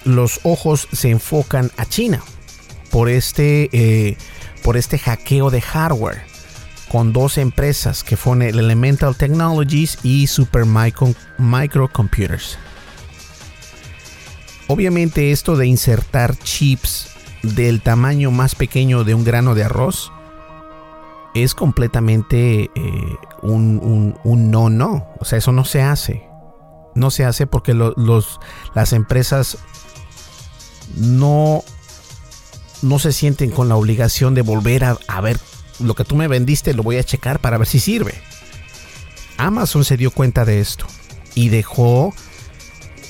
los 0.04 0.40
ojos 0.44 0.88
se 0.92 1.10
enfocan 1.10 1.72
a 1.78 1.86
China 1.86 2.24
por 2.92 3.10
este, 3.10 3.70
eh, 3.72 4.18
por 4.64 4.78
este 4.78 4.98
hackeo 5.00 5.50
de 5.50 5.62
hardware 5.62 6.24
con 6.90 7.14
dos 7.14 7.38
empresas 7.38 8.04
que 8.04 8.16
fueron 8.16 8.44
el 8.44 8.60
Elemental 8.60 9.16
Technologies 9.16 9.98
y 10.04 10.28
Super 10.28 10.66
Microcomputers. 11.38 12.58
Obviamente 14.68 15.32
esto 15.32 15.58
de 15.58 15.68
insertar 15.68 16.38
chips 16.38 17.10
del 17.44 17.82
tamaño 17.82 18.32
más 18.32 18.56
pequeño 18.56 19.04
de 19.04 19.14
un 19.14 19.24
grano 19.24 19.56
de 19.56 19.64
arroz 19.64 20.12
es 21.36 21.54
completamente 21.54 22.72
eh, 22.74 23.16
un, 23.42 24.18
no 24.24 24.70
no. 24.70 25.08
O 25.20 25.26
sea, 25.26 25.38
eso 25.38 25.52
no 25.52 25.66
se 25.66 25.82
hace. 25.82 26.28
No 26.96 27.12
se 27.12 27.26
hace 27.26 27.46
porque 27.46 27.74
los, 27.74 28.40
las 28.74 28.94
empresas 28.94 29.58
no, 30.96 31.64
no 32.82 33.00
se 33.00 33.12
sienten 33.12 33.52
con 33.52 33.68
la 33.68 33.76
obligación 33.76 34.34
de 34.34 34.42
volver 34.42 34.86
a, 34.86 34.98
a 35.08 35.22
ver 35.22 35.40
lo 35.80 35.94
que 35.94 36.06
tú 36.06 36.16
me 36.16 36.30
vendiste, 36.30 36.74
lo 36.74 36.84
voy 36.84 36.98
a 36.98 37.04
checar 37.04 37.40
para 37.40 37.58
ver 37.58 37.68
si 37.68 37.80
sirve. 37.80 38.14
Amazon 39.38 39.84
se 39.84 39.98
dio 39.98 40.12
cuenta 40.12 40.46
de 40.46 40.62
esto 40.62 40.88
y 41.36 41.50
dejó 41.50 42.14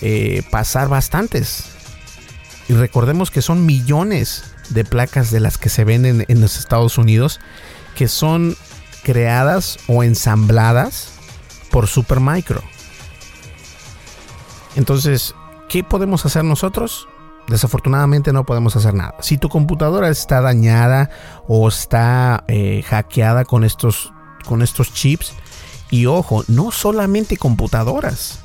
eh, 0.02 0.42
pasar 0.50 0.90
bastantes 0.90 1.76
y 2.68 2.74
recordemos 2.74 3.30
que 3.30 3.42
son 3.42 3.66
millones 3.66 4.44
de 4.70 4.84
placas 4.84 5.30
de 5.30 5.40
las 5.40 5.58
que 5.58 5.70
se 5.70 5.84
venden 5.84 6.26
en 6.28 6.42
los 6.42 6.58
Estados 6.58 6.98
Unidos 6.98 7.40
que 7.96 8.08
son 8.08 8.56
creadas 9.04 9.80
o 9.88 10.04
ensambladas 10.04 11.14
por 11.72 11.88
Supermicro. 11.88 12.62
Entonces, 14.76 15.34
¿qué 15.70 15.84
podemos 15.84 16.26
hacer 16.26 16.44
nosotros? 16.44 17.08
Desafortunadamente 17.48 18.34
no 18.34 18.46
podemos 18.46 18.76
hacer 18.76 18.94
nada. 18.94 19.16
Si 19.22 19.38
tu 19.38 19.50
computadora 19.50 20.10
está 20.10 20.42
dañada 20.42 21.10
o 21.48 21.68
está 21.68 22.44
eh, 22.48 22.84
hackeada 22.88 23.46
con 23.46 23.64
estos, 23.64 24.12
con 24.46 24.62
estos 24.62 24.94
chips, 24.94 25.34
y 25.92 26.08
ojo, 26.08 26.44
no 26.48 26.72
solamente 26.72 27.38
computadoras, 27.38 28.40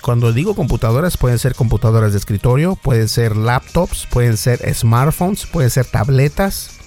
cuando 0.00 0.32
digo 0.32 0.54
computadoras, 0.54 1.16
pueden 1.16 1.38
ser 1.38 1.54
computadoras 1.54 2.12
de 2.12 2.18
escritorio, 2.18 2.76
pueden 2.76 3.08
ser 3.08 3.36
laptops, 3.36 4.06
pueden 4.10 4.36
ser 4.36 4.74
smartphones, 4.74 5.46
pueden 5.46 5.70
ser 5.70 5.86
tabletas, 5.86 6.79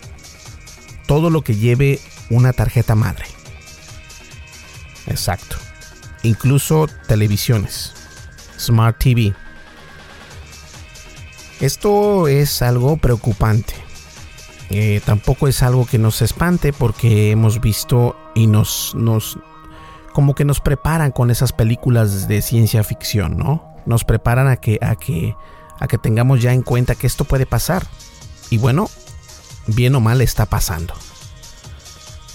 todo 1.05 1.29
lo 1.29 1.41
que 1.41 1.55
lleve 1.55 1.99
una 2.29 2.53
tarjeta 2.53 2.95
madre. 2.95 3.25
Exacto. 5.07 5.57
Incluso 6.23 6.87
televisiones, 7.07 7.93
Smart 8.57 8.97
TV. 8.97 9.33
Esto 11.59 12.27
es 12.27 12.61
algo 12.61 12.97
preocupante. 12.97 13.73
Eh, 14.69 15.01
tampoco 15.05 15.47
es 15.47 15.61
algo 15.61 15.85
que 15.85 15.99
nos 15.99 16.21
espante 16.21 16.73
porque 16.73 17.31
hemos 17.31 17.61
visto 17.61 18.15
y 18.33 18.47
nos, 18.47 18.95
nos, 18.95 19.37
como 20.13 20.33
que 20.33 20.45
nos 20.45 20.61
preparan 20.61 21.11
con 21.11 21.29
esas 21.29 21.51
películas 21.51 22.27
de 22.27 22.41
ciencia 22.41 22.83
ficción, 22.83 23.37
¿no? 23.37 23.75
Nos 23.85 24.03
preparan 24.03 24.47
a 24.47 24.55
que, 24.57 24.79
a 24.81 24.95
que, 24.95 25.35
a 25.79 25.87
que 25.87 25.97
tengamos 25.97 26.41
ya 26.41 26.53
en 26.53 26.63
cuenta 26.63 26.95
que 26.95 27.05
esto 27.05 27.25
puede 27.25 27.45
pasar. 27.45 27.85
Y 28.49 28.57
bueno, 28.57 28.89
bien 29.67 29.95
o 29.95 29.99
mal 29.99 30.21
está 30.21 30.45
pasando. 30.45 30.93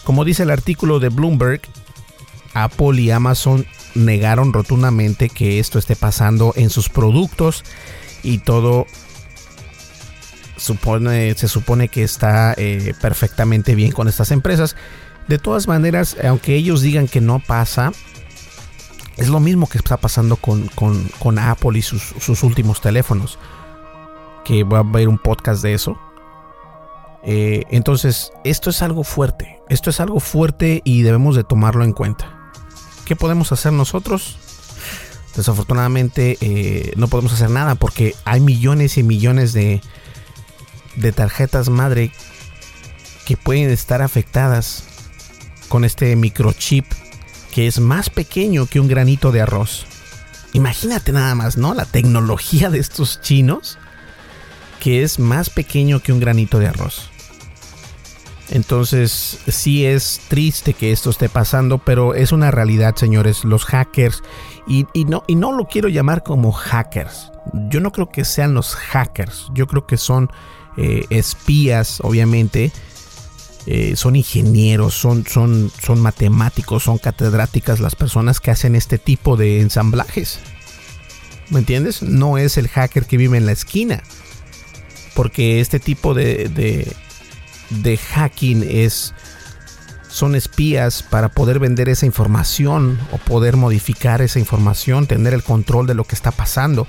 Como 0.04 0.24
dice 0.24 0.44
el 0.44 0.50
artículo 0.50 1.00
de 1.00 1.10
Bloomberg, 1.10 1.60
Apple 2.54 3.00
y 3.00 3.10
Amazon 3.10 3.66
negaron 3.94 4.52
rotundamente 4.52 5.28
que 5.28 5.58
esto 5.58 5.78
esté 5.78 5.96
pasando 5.96 6.52
en 6.56 6.70
sus 6.70 6.88
productos 6.88 7.64
y 8.22 8.38
todo 8.38 8.86
se 10.58 11.48
supone 11.48 11.88
que 11.88 12.02
está 12.02 12.54
eh, 12.56 12.94
perfectamente 13.00 13.74
bien 13.74 13.92
con 13.92 14.08
estas 14.08 14.30
empresas. 14.30 14.76
De 15.28 15.38
todas 15.38 15.68
maneras, 15.68 16.16
aunque 16.24 16.56
ellos 16.56 16.80
digan 16.82 17.06
que 17.06 17.20
no 17.20 17.38
pasa, 17.38 17.92
es 19.16 19.28
lo 19.28 19.40
mismo 19.40 19.68
que 19.68 19.78
está 19.78 19.96
pasando 19.96 20.36
con, 20.36 21.38
Apple 21.38 21.78
y 21.78 21.82
sus, 21.82 22.42
últimos 22.42 22.80
teléfonos. 22.80 23.38
Que 24.44 24.64
va 24.64 24.78
a 24.78 24.80
haber 24.80 25.08
un 25.08 25.18
podcast 25.18 25.62
de 25.62 25.74
eso. 25.74 25.98
Eh, 27.22 27.64
entonces, 27.70 28.32
esto 28.44 28.70
es 28.70 28.82
algo 28.82 29.04
fuerte. 29.04 29.60
Esto 29.68 29.90
es 29.90 30.00
algo 30.00 30.20
fuerte 30.20 30.82
y 30.84 31.02
debemos 31.02 31.36
de 31.36 31.44
tomarlo 31.44 31.84
en 31.84 31.92
cuenta. 31.92 32.52
¿Qué 33.04 33.16
podemos 33.16 33.52
hacer 33.52 33.72
nosotros? 33.72 34.38
Desafortunadamente 35.34 36.36
eh, 36.40 36.92
no 36.96 37.08
podemos 37.08 37.32
hacer 37.32 37.50
nada 37.50 37.74
porque 37.74 38.14
hay 38.24 38.40
millones 38.40 38.98
y 38.98 39.02
millones 39.02 39.52
de, 39.52 39.80
de 40.96 41.12
tarjetas 41.12 41.68
madre 41.68 42.12
que 43.24 43.36
pueden 43.36 43.70
estar 43.70 44.02
afectadas 44.02 44.84
con 45.68 45.84
este 45.84 46.16
microchip 46.16 46.86
que 47.52 47.66
es 47.66 47.78
más 47.80 48.10
pequeño 48.10 48.66
que 48.66 48.80
un 48.80 48.88
granito 48.88 49.32
de 49.32 49.40
arroz. 49.40 49.86
Imagínate 50.52 51.12
nada 51.12 51.34
más, 51.34 51.56
¿no? 51.56 51.74
La 51.74 51.84
tecnología 51.84 52.70
de 52.70 52.78
estos 52.78 53.20
chinos 53.20 53.78
que 54.88 55.02
es 55.02 55.18
más 55.18 55.50
pequeño 55.50 56.00
que 56.00 56.14
un 56.14 56.18
granito 56.18 56.58
de 56.58 56.66
arroz. 56.66 57.10
Entonces, 58.48 59.38
sí 59.46 59.84
es 59.84 60.22
triste 60.28 60.72
que 60.72 60.92
esto 60.92 61.10
esté 61.10 61.28
pasando, 61.28 61.76
pero 61.76 62.14
es 62.14 62.32
una 62.32 62.50
realidad, 62.50 62.96
señores. 62.96 63.44
Los 63.44 63.66
hackers, 63.66 64.22
y, 64.66 64.86
no, 65.04 65.24
y 65.26 65.34
no 65.34 65.52
lo 65.52 65.66
quiero 65.66 65.90
llamar 65.90 66.22
como 66.22 66.52
hackers. 66.52 67.32
Yo 67.68 67.80
no 67.80 67.92
creo 67.92 68.08
que 68.08 68.24
sean 68.24 68.54
los 68.54 68.76
hackers. 68.76 69.48
Yo 69.52 69.66
creo 69.66 69.86
que 69.86 69.98
son 69.98 70.30
eh, 70.78 71.04
espías, 71.10 72.00
obviamente, 72.00 72.72
eh, 73.66 73.94
son 73.94 74.16
ingenieros, 74.16 74.94
son, 74.94 75.26
son, 75.26 75.70
son 75.82 76.00
matemáticos, 76.00 76.84
son 76.84 76.96
catedráticas 76.96 77.78
las 77.78 77.94
personas 77.94 78.40
que 78.40 78.52
hacen 78.52 78.74
este 78.74 78.96
tipo 78.96 79.36
de 79.36 79.60
ensamblajes. 79.60 80.40
¿Me 81.50 81.58
entiendes? 81.58 82.02
No 82.02 82.38
es 82.38 82.56
el 82.56 82.68
hacker 82.68 83.04
que 83.04 83.18
vive 83.18 83.36
en 83.36 83.44
la 83.44 83.52
esquina. 83.52 84.02
Porque 85.18 85.58
este 85.58 85.80
tipo 85.80 86.14
de, 86.14 86.94
de, 87.70 87.96
hacking 87.96 88.62
es 88.62 89.12
son 90.08 90.36
espías 90.36 91.02
para 91.02 91.28
poder 91.28 91.58
vender 91.58 91.88
esa 91.88 92.06
información 92.06 92.96
o 93.10 93.18
poder 93.18 93.56
modificar 93.56 94.22
esa 94.22 94.38
información, 94.38 95.08
tener 95.08 95.34
el 95.34 95.42
control 95.42 95.88
de 95.88 95.94
lo 95.94 96.04
que 96.04 96.14
está 96.14 96.30
pasando. 96.30 96.86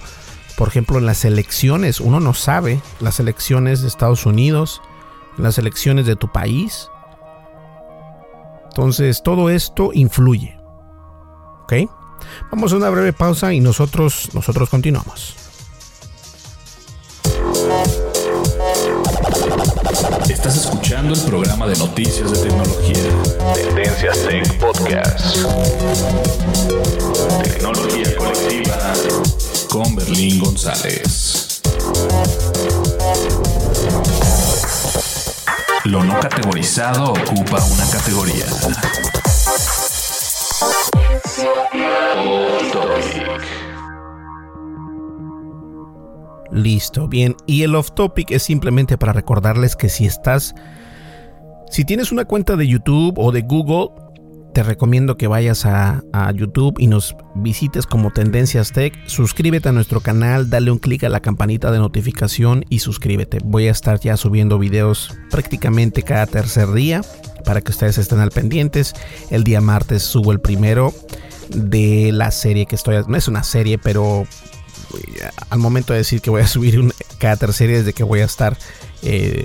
Por 0.58 0.68
ejemplo, 0.68 1.00
en 1.00 1.08
las 1.08 1.26
elecciones, 1.26 2.00
uno 2.00 2.20
no 2.20 2.36
sabe 2.36 2.84
las 3.00 3.20
elecciones 3.20 3.82
de 3.82 3.88
Estados 3.88 4.28
Unidos, 4.28 4.80
las 5.39 5.58
elecciones 5.58 6.06
de 6.06 6.15
tu 6.15 6.32
país. 6.32 6.88
Entonces, 8.65 9.24
todo 9.24 9.50
esto 9.50 9.89
influye. 9.92 10.56
¿Ok? 11.63 11.74
Vamos 12.52 12.74
a 12.74 12.76
una 12.76 12.92
breve 12.92 13.12
pausa 13.12 13.56
y 13.56 13.60
nosotros, 13.60 14.30
nosotros 14.36 14.70
continuamos. 14.70 15.49
Escuchando 21.10 21.13
el 21.13 21.30
programa 21.30 21.67
de 21.67 21.78
noticias 21.78 22.32
de 22.32 22.50
tecnología. 22.50 23.54
Tendencias 23.56 24.19
Tech 24.28 24.60
Podcast. 24.60 25.38
Tecnología 27.43 28.15
colectiva 28.17 28.93
con 29.69 29.95
Berlín 29.95 30.39
González. 30.39 31.62
Lo 35.86 36.04
no 36.04 36.19
categorizado 36.19 37.13
ocupa 37.13 37.63
una 37.63 37.89
categoría. 37.91 38.45
Listo, 46.52 47.08
bien. 47.08 47.36
Y 47.45 47.63
el 47.63 47.76
off 47.76 47.91
topic 47.91 48.32
es 48.32 48.43
simplemente 48.43 48.98
para 48.98 49.13
recordarles 49.13 49.76
que 49.76 49.89
si 49.89 50.06
estás, 50.06 50.56
si 51.70 51.86
tienes 51.86 52.12
una 52.12 52.26
cuenta 52.26 52.56
de 52.56 52.68
YouTube 52.68 53.14
o 53.18 53.32
de 53.32 53.42
Google, 53.42 53.90
te 54.54 54.64
recomiendo 54.64 55.18
que 55.18 55.28
vayas 55.28 55.66
a, 55.66 56.04
YouTube 56.34 56.76
y 56.80 56.88
nos 56.88 57.16
visites 57.36 57.86
como 57.86 58.12
Tendencias 58.12 58.72
Tech. 58.72 58.94
Suscríbete 59.08 59.70
a 59.70 59.72
nuestro 59.72 60.02
canal, 60.02 60.50
dale 60.50 60.72
un 60.72 60.80
clic 60.80 61.04
a 61.04 61.10
la 61.10 61.22
campanita 61.22 61.72
de 61.72 61.80
notificación 61.80 62.66
y 62.70 62.80
suscríbete. 62.80 63.38
Voy 63.44 63.68
a 63.68 63.72
estar 63.72 64.00
ya 64.00 64.18
subiendo 64.18 64.58
videos 64.58 65.16
prácticamente 65.30 66.02
cada 66.02 66.26
tercer 66.26 66.72
día 66.72 67.02
para 67.46 67.62
que 67.62 67.72
ustedes 67.72 67.98
estén 67.98 68.20
al 68.20 68.32
pendientes. 68.32 68.94
El 69.30 69.44
día 69.44 69.62
martes 69.62 70.04
subo 70.04 70.32
el 70.32 70.42
primero 70.42 70.94
de 71.50 72.12
la 72.12 72.32
serie 72.32 72.66
que 72.66 72.76
estoy. 72.76 72.98
No 73.08 73.16
es 73.16 73.28
una 73.28 73.44
serie, 73.44 73.78
pero 73.78 74.26
al 75.50 75.60
momento 75.60 75.94
de 75.94 76.00
decir 76.00 76.22
que 76.22 76.30
voy 76.30 76.42
a 76.42 76.48
subir 76.48 76.80
un, 76.80 76.94
cada 77.20 77.38
tercera 77.38 77.74
desde 77.74 77.94
que 77.94 78.04
voy 78.04 78.22
a 78.22 78.26
estar 78.26 78.58
eh, 79.04 79.44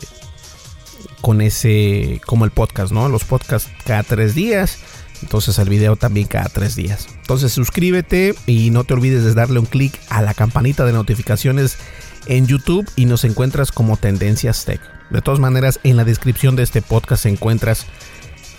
con 1.25 1.41
ese, 1.41 2.21
como 2.27 2.45
el 2.45 2.51
podcast, 2.51 2.93
¿no? 2.93 3.09
Los 3.09 3.25
podcasts 3.25 3.71
cada 3.87 4.03
tres 4.03 4.35
días. 4.35 4.79
Entonces 5.23 5.59
el 5.59 5.71
video 5.71 5.97
también 5.97 6.27
cada 6.27 6.51
tres 6.51 6.77
días. 6.77 7.09
Entonces 7.23 7.51
suscríbete 7.51 8.35
y 8.47 8.69
no 8.69 8.85
te 8.85 8.93
olvides 8.93 9.25
de 9.25 9.33
darle 9.33 9.59
un 9.59 9.65
clic 9.65 9.99
a 10.11 10.21
la 10.21 10.35
campanita 10.35 10.85
de 10.85 10.93
notificaciones 10.93 11.79
en 12.27 12.47
YouTube 12.47 12.87
y 12.95 13.07
nos 13.07 13.25
encuentras 13.25 13.73
como 13.73 13.97
Tendencias 13.97 14.67
Tech. 14.67 14.83
De 15.09 15.23
todas 15.23 15.41
maneras, 15.41 15.81
en 15.83 15.97
la 15.97 16.05
descripción 16.05 16.57
de 16.57 16.63
este 16.63 16.83
podcast 16.83 17.25
encuentras 17.25 17.87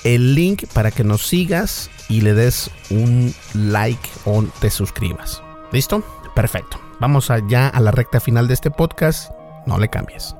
el 0.04 0.34
link 0.34 0.65
para 0.73 0.89
que 0.89 1.04
nos 1.04 1.21
sigas 1.21 1.91
y 2.10 2.21
le 2.21 2.34
des 2.34 2.71
un 2.89 3.32
like 3.54 4.10
o 4.25 4.43
te 4.60 4.71
suscribas. 4.71 5.43
¿Listo? 5.71 6.04
Perfecto. 6.34 6.82
Vamos 6.99 7.30
allá 7.30 7.67
a 7.67 7.80
la 7.80 7.91
recta 7.91 8.19
final 8.19 8.47
de 8.47 8.56
este 8.56 8.71
podcast. 8.71 9.30
No 9.67 9.78
le 9.78 9.88
cambies. 9.88 10.36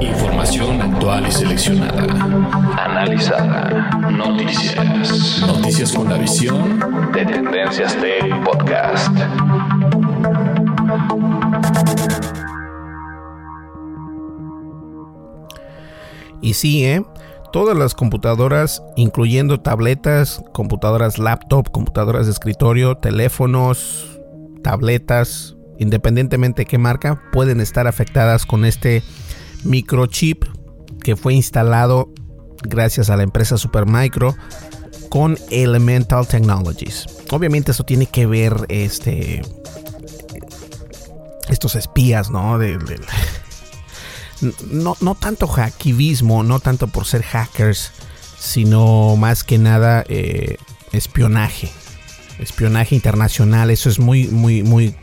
Información 0.00 0.80
actual 0.82 1.26
y 1.28 1.32
seleccionada. 1.32 2.02
Analizada. 2.84 3.90
Noticias. 4.10 5.42
Noticias 5.46 5.92
con 5.92 6.08
la 6.08 6.18
visión 6.18 6.80
de 7.12 7.24
Tendencias 7.24 7.96
Tech 7.96 8.44
Podcast. 8.44 9.16
Y 16.42 16.54
sí, 16.54 16.84
¿eh? 16.84 17.02
todas 17.52 17.76
las 17.76 17.94
computadoras, 17.94 18.82
incluyendo 18.96 19.60
tabletas, 19.60 20.44
computadoras 20.52 21.18
laptop, 21.18 21.70
computadoras 21.70 22.26
de 22.26 22.32
escritorio, 22.32 22.98
teléfonos, 22.98 24.20
tabletas, 24.62 25.55
independientemente 25.78 26.62
de 26.62 26.66
qué 26.66 26.78
marca, 26.78 27.22
pueden 27.32 27.60
estar 27.60 27.86
afectadas 27.86 28.46
con 28.46 28.64
este 28.64 29.02
microchip 29.64 30.44
que 31.02 31.16
fue 31.16 31.34
instalado 31.34 32.12
gracias 32.62 33.10
a 33.10 33.16
la 33.16 33.22
empresa 33.22 33.58
Supermicro 33.58 34.36
con 35.08 35.38
Elemental 35.50 36.26
Technologies. 36.26 37.06
Obviamente 37.30 37.72
eso 37.72 37.84
tiene 37.84 38.06
que 38.06 38.26
ver 38.26 38.66
este 38.68 39.42
estos 41.48 41.76
espías, 41.76 42.30
¿no? 42.30 42.58
no, 44.70 44.96
no 45.00 45.14
tanto 45.14 45.46
hackivismo, 45.46 46.42
no 46.42 46.60
tanto 46.60 46.88
por 46.88 47.06
ser 47.06 47.22
hackers, 47.22 47.92
sino 48.38 49.16
más 49.16 49.44
que 49.44 49.58
nada 49.58 50.04
eh, 50.08 50.56
espionaje. 50.92 51.70
Espionaje 52.38 52.94
internacional, 52.94 53.70
eso 53.70 53.88
es 53.88 53.98
muy, 53.98 54.28
muy, 54.28 54.62
muy... 54.62 54.94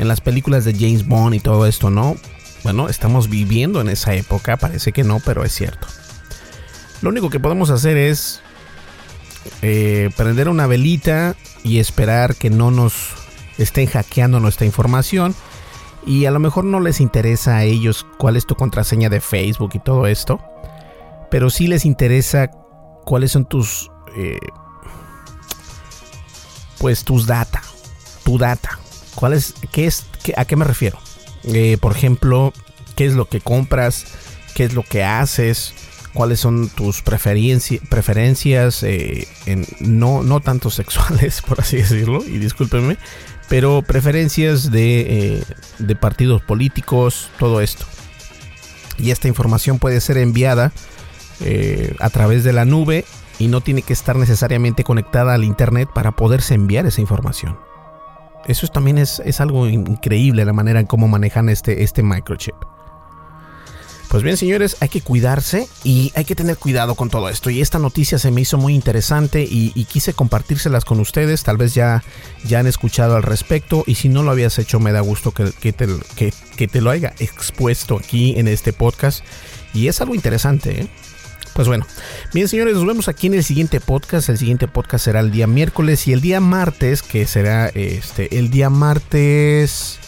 En 0.00 0.08
las 0.08 0.22
películas 0.22 0.64
de 0.64 0.72
James 0.72 1.06
Bond 1.06 1.34
y 1.34 1.40
todo 1.40 1.66
esto, 1.66 1.90
¿no? 1.90 2.16
Bueno, 2.64 2.88
estamos 2.88 3.28
viviendo 3.28 3.82
en 3.82 3.90
esa 3.90 4.14
época, 4.14 4.56
parece 4.56 4.92
que 4.92 5.04
no, 5.04 5.20
pero 5.20 5.44
es 5.44 5.52
cierto. 5.52 5.86
Lo 7.02 7.10
único 7.10 7.28
que 7.28 7.38
podemos 7.38 7.68
hacer 7.68 7.98
es 7.98 8.40
eh, 9.60 10.08
prender 10.16 10.48
una 10.48 10.66
velita 10.66 11.36
y 11.64 11.80
esperar 11.80 12.34
que 12.34 12.48
no 12.48 12.70
nos 12.70 13.10
estén 13.58 13.88
hackeando 13.88 14.40
nuestra 14.40 14.64
información 14.64 15.34
y 16.06 16.24
a 16.24 16.30
lo 16.30 16.38
mejor 16.38 16.64
no 16.64 16.80
les 16.80 17.02
interesa 17.02 17.58
a 17.58 17.64
ellos 17.64 18.06
cuál 18.16 18.38
es 18.38 18.46
tu 18.46 18.54
contraseña 18.54 19.10
de 19.10 19.20
Facebook 19.20 19.72
y 19.74 19.80
todo 19.80 20.06
esto, 20.06 20.40
pero 21.30 21.50
sí 21.50 21.66
les 21.66 21.84
interesa 21.84 22.50
cuáles 23.04 23.32
son 23.32 23.44
tus, 23.44 23.90
eh, 24.16 24.38
pues 26.78 27.04
tus 27.04 27.26
data, 27.26 27.60
tu 28.24 28.38
data. 28.38 28.79
¿Cuál 29.14 29.38
qué 29.72 29.86
es, 29.86 30.06
a 30.36 30.44
qué 30.44 30.56
me 30.56 30.64
refiero? 30.64 30.98
Eh, 31.44 31.78
por 31.80 31.92
ejemplo, 31.92 32.52
qué 32.96 33.06
es 33.06 33.14
lo 33.14 33.28
que 33.28 33.40
compras, 33.40 34.06
qué 34.54 34.64
es 34.64 34.74
lo 34.74 34.82
que 34.82 35.04
haces, 35.04 35.74
cuáles 36.12 36.40
son 36.40 36.68
tus 36.68 37.02
preferencias, 37.02 38.82
eh, 38.82 39.26
en, 39.46 39.66
no, 39.80 40.22
no 40.22 40.40
tanto 40.40 40.70
sexuales, 40.70 41.42
por 41.42 41.60
así 41.60 41.78
decirlo, 41.78 42.24
y 42.24 42.38
discúlpenme, 42.38 42.96
pero 43.48 43.82
preferencias 43.82 44.70
de, 44.70 45.00
eh, 45.00 45.44
de 45.78 45.96
partidos 45.96 46.42
políticos, 46.42 47.30
todo 47.38 47.60
esto. 47.60 47.86
Y 48.98 49.10
esta 49.12 49.28
información 49.28 49.78
puede 49.78 50.00
ser 50.00 50.18
enviada 50.18 50.72
a 52.00 52.10
través 52.10 52.44
de 52.44 52.52
la 52.52 52.66
nube 52.66 53.06
y 53.38 53.48
no 53.48 53.62
tiene 53.62 53.80
que 53.80 53.94
estar 53.94 54.14
necesariamente 54.14 54.84
conectada 54.84 55.32
al 55.32 55.42
internet 55.42 55.88
para 55.94 56.12
poderse 56.12 56.52
enviar 56.52 56.84
esa 56.84 57.00
información. 57.00 57.56
Eso 58.50 58.66
también 58.68 58.98
es, 58.98 59.22
es 59.24 59.40
algo 59.40 59.68
increíble 59.68 60.44
la 60.44 60.52
manera 60.52 60.80
en 60.80 60.86
cómo 60.86 61.08
manejan 61.08 61.48
este, 61.48 61.82
este 61.82 62.02
microchip. 62.02 62.54
Pues 64.10 64.24
bien, 64.24 64.36
señores, 64.36 64.76
hay 64.80 64.88
que 64.88 65.02
cuidarse 65.02 65.68
y 65.84 66.10
hay 66.16 66.24
que 66.24 66.34
tener 66.34 66.56
cuidado 66.56 66.96
con 66.96 67.10
todo 67.10 67.28
esto. 67.28 67.48
Y 67.48 67.60
esta 67.60 67.78
noticia 67.78 68.18
se 68.18 68.32
me 68.32 68.40
hizo 68.40 68.58
muy 68.58 68.74
interesante 68.74 69.46
y, 69.48 69.70
quise 69.84 70.14
compartírselas 70.14 70.84
con 70.84 70.98
ustedes. 70.98 71.44
Tal 71.44 71.56
vez 71.56 71.74
ya, 71.74 72.02
ya 72.44 72.58
han 72.58 72.66
escuchado 72.66 73.14
al 73.14 73.22
respecto 73.22 73.84
y 73.86 73.94
si 73.94 74.08
no 74.08 74.24
lo 74.24 74.32
habías 74.32 74.58
hecho, 74.58 74.80
me 74.80 74.90
da 74.90 74.98
gusto 74.98 75.30
que, 75.30 75.72
te, 75.72 75.86
que, 76.16 76.66
te, 76.66 76.80
lo 76.80 76.90
haya 76.90 77.14
expuesto 77.20 77.98
aquí 77.98 78.34
en 78.36 78.48
este 78.48 78.72
podcast. 78.72 79.24
Y 79.74 79.86
es 79.86 80.00
algo 80.00 80.16
interesante, 80.16 80.80
¿eh? 80.80 80.88
Pues 81.60 81.68
bueno, 81.68 81.84
bien 82.32 82.48
señores, 82.48 82.72
nos 82.72 82.86
vemos 82.86 83.08
aquí 83.08 83.26
en 83.26 83.34
el 83.34 83.44
siguiente 83.44 83.80
podcast. 83.80 84.30
El 84.30 84.38
siguiente 84.38 84.66
podcast 84.66 85.04
será 85.04 85.20
el 85.20 85.30
día 85.30 85.46
miércoles 85.46 86.08
y 86.08 86.14
el 86.14 86.22
día 86.22 86.40
martes, 86.40 87.02
que 87.02 87.26
será 87.26 87.68
este, 87.68 88.38
el 88.38 88.48
día 88.48 88.70
martes 88.70 89.98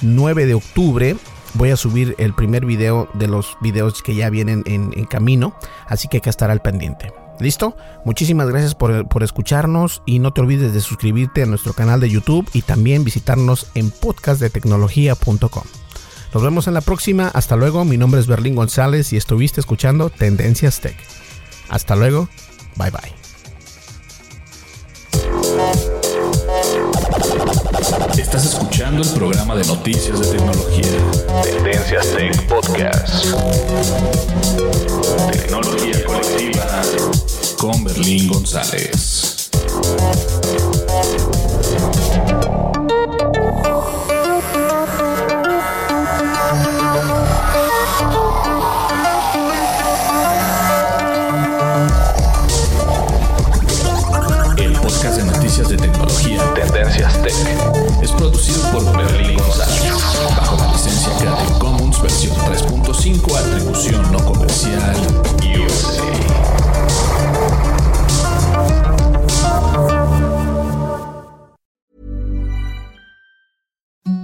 9 0.00 0.46
de 0.46 0.54
octubre, 0.54 1.16
voy 1.54 1.70
a 1.70 1.76
subir 1.76 2.16
el 2.18 2.34
primer 2.34 2.66
video 2.66 3.08
de 3.14 3.28
los 3.28 3.56
videos 3.60 4.02
que 4.02 4.16
ya 4.16 4.30
vienen 4.30 4.64
en, 4.66 4.90
camino, 5.04 5.54
así 5.86 6.08
que 6.08 6.16
hay 6.16 6.22
que 6.22 6.30
estar 6.30 6.50
al 6.50 6.60
pendiente. 6.60 7.12
¿Listo? 7.38 7.76
Muchísimas 8.04 8.48
gracias 8.48 8.74
por, 8.74 9.06
por, 9.06 9.22
escucharnos 9.22 10.02
y 10.06 10.18
no 10.18 10.32
te 10.32 10.40
olvides 10.40 10.74
de 10.74 10.80
suscribirte 10.80 11.44
a 11.44 11.46
nuestro 11.46 11.72
canal 11.72 12.00
de 12.00 12.10
YouTube 12.10 12.50
y 12.52 12.62
también 12.62 13.04
visitarnos 13.04 13.68
en 13.76 13.92
podcastdetecnología.com. 13.92 15.79
Nos 16.32 16.42
vemos 16.42 16.66
en 16.68 16.74
la 16.74 16.80
próxima. 16.80 17.28
Hasta 17.28 17.56
luego. 17.56 17.84
Mi 17.84 17.96
nombre 17.96 18.20
es 18.20 18.26
Berlín 18.26 18.54
González 18.54 19.12
y 19.12 19.16
estuviste 19.16 19.60
escuchando 19.60 20.10
Tendencias 20.10 20.80
Tech. 20.80 20.96
Hasta 21.68 21.96
luego. 21.96 22.28
Bye 22.76 22.90
bye. 22.90 23.20
Estás 28.16 28.44
escuchando 28.44 29.02
el 29.02 29.08
programa 29.10 29.56
de 29.56 29.64
noticias 29.64 30.20
de 30.20 30.26
tecnología. 30.38 30.86
Tendencias 31.42 32.06
Tech 32.14 32.46
Podcast. 32.46 33.24
Tecnología 35.32 36.04
colectiva 36.04 36.82
con 37.58 37.84
Berlín 37.84 38.28
González. 38.28 39.50
3.5 63.50 63.56
atribución 63.56 64.12
no 64.12 64.18
comercial 64.18 64.80
USA. 65.42 66.20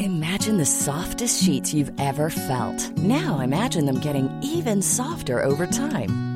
Imagine 0.01 0.59
the 0.59 0.67
softest 0.67 1.43
sheets 1.43 1.75
you've 1.75 1.93
ever 1.99 2.31
felt. 2.31 2.91
Now 2.99 3.41
imagine 3.41 3.87
them 3.87 3.99
getting 4.01 4.31
even 4.43 4.83
softer 4.83 5.43
over 5.43 5.67
time. 5.67 6.36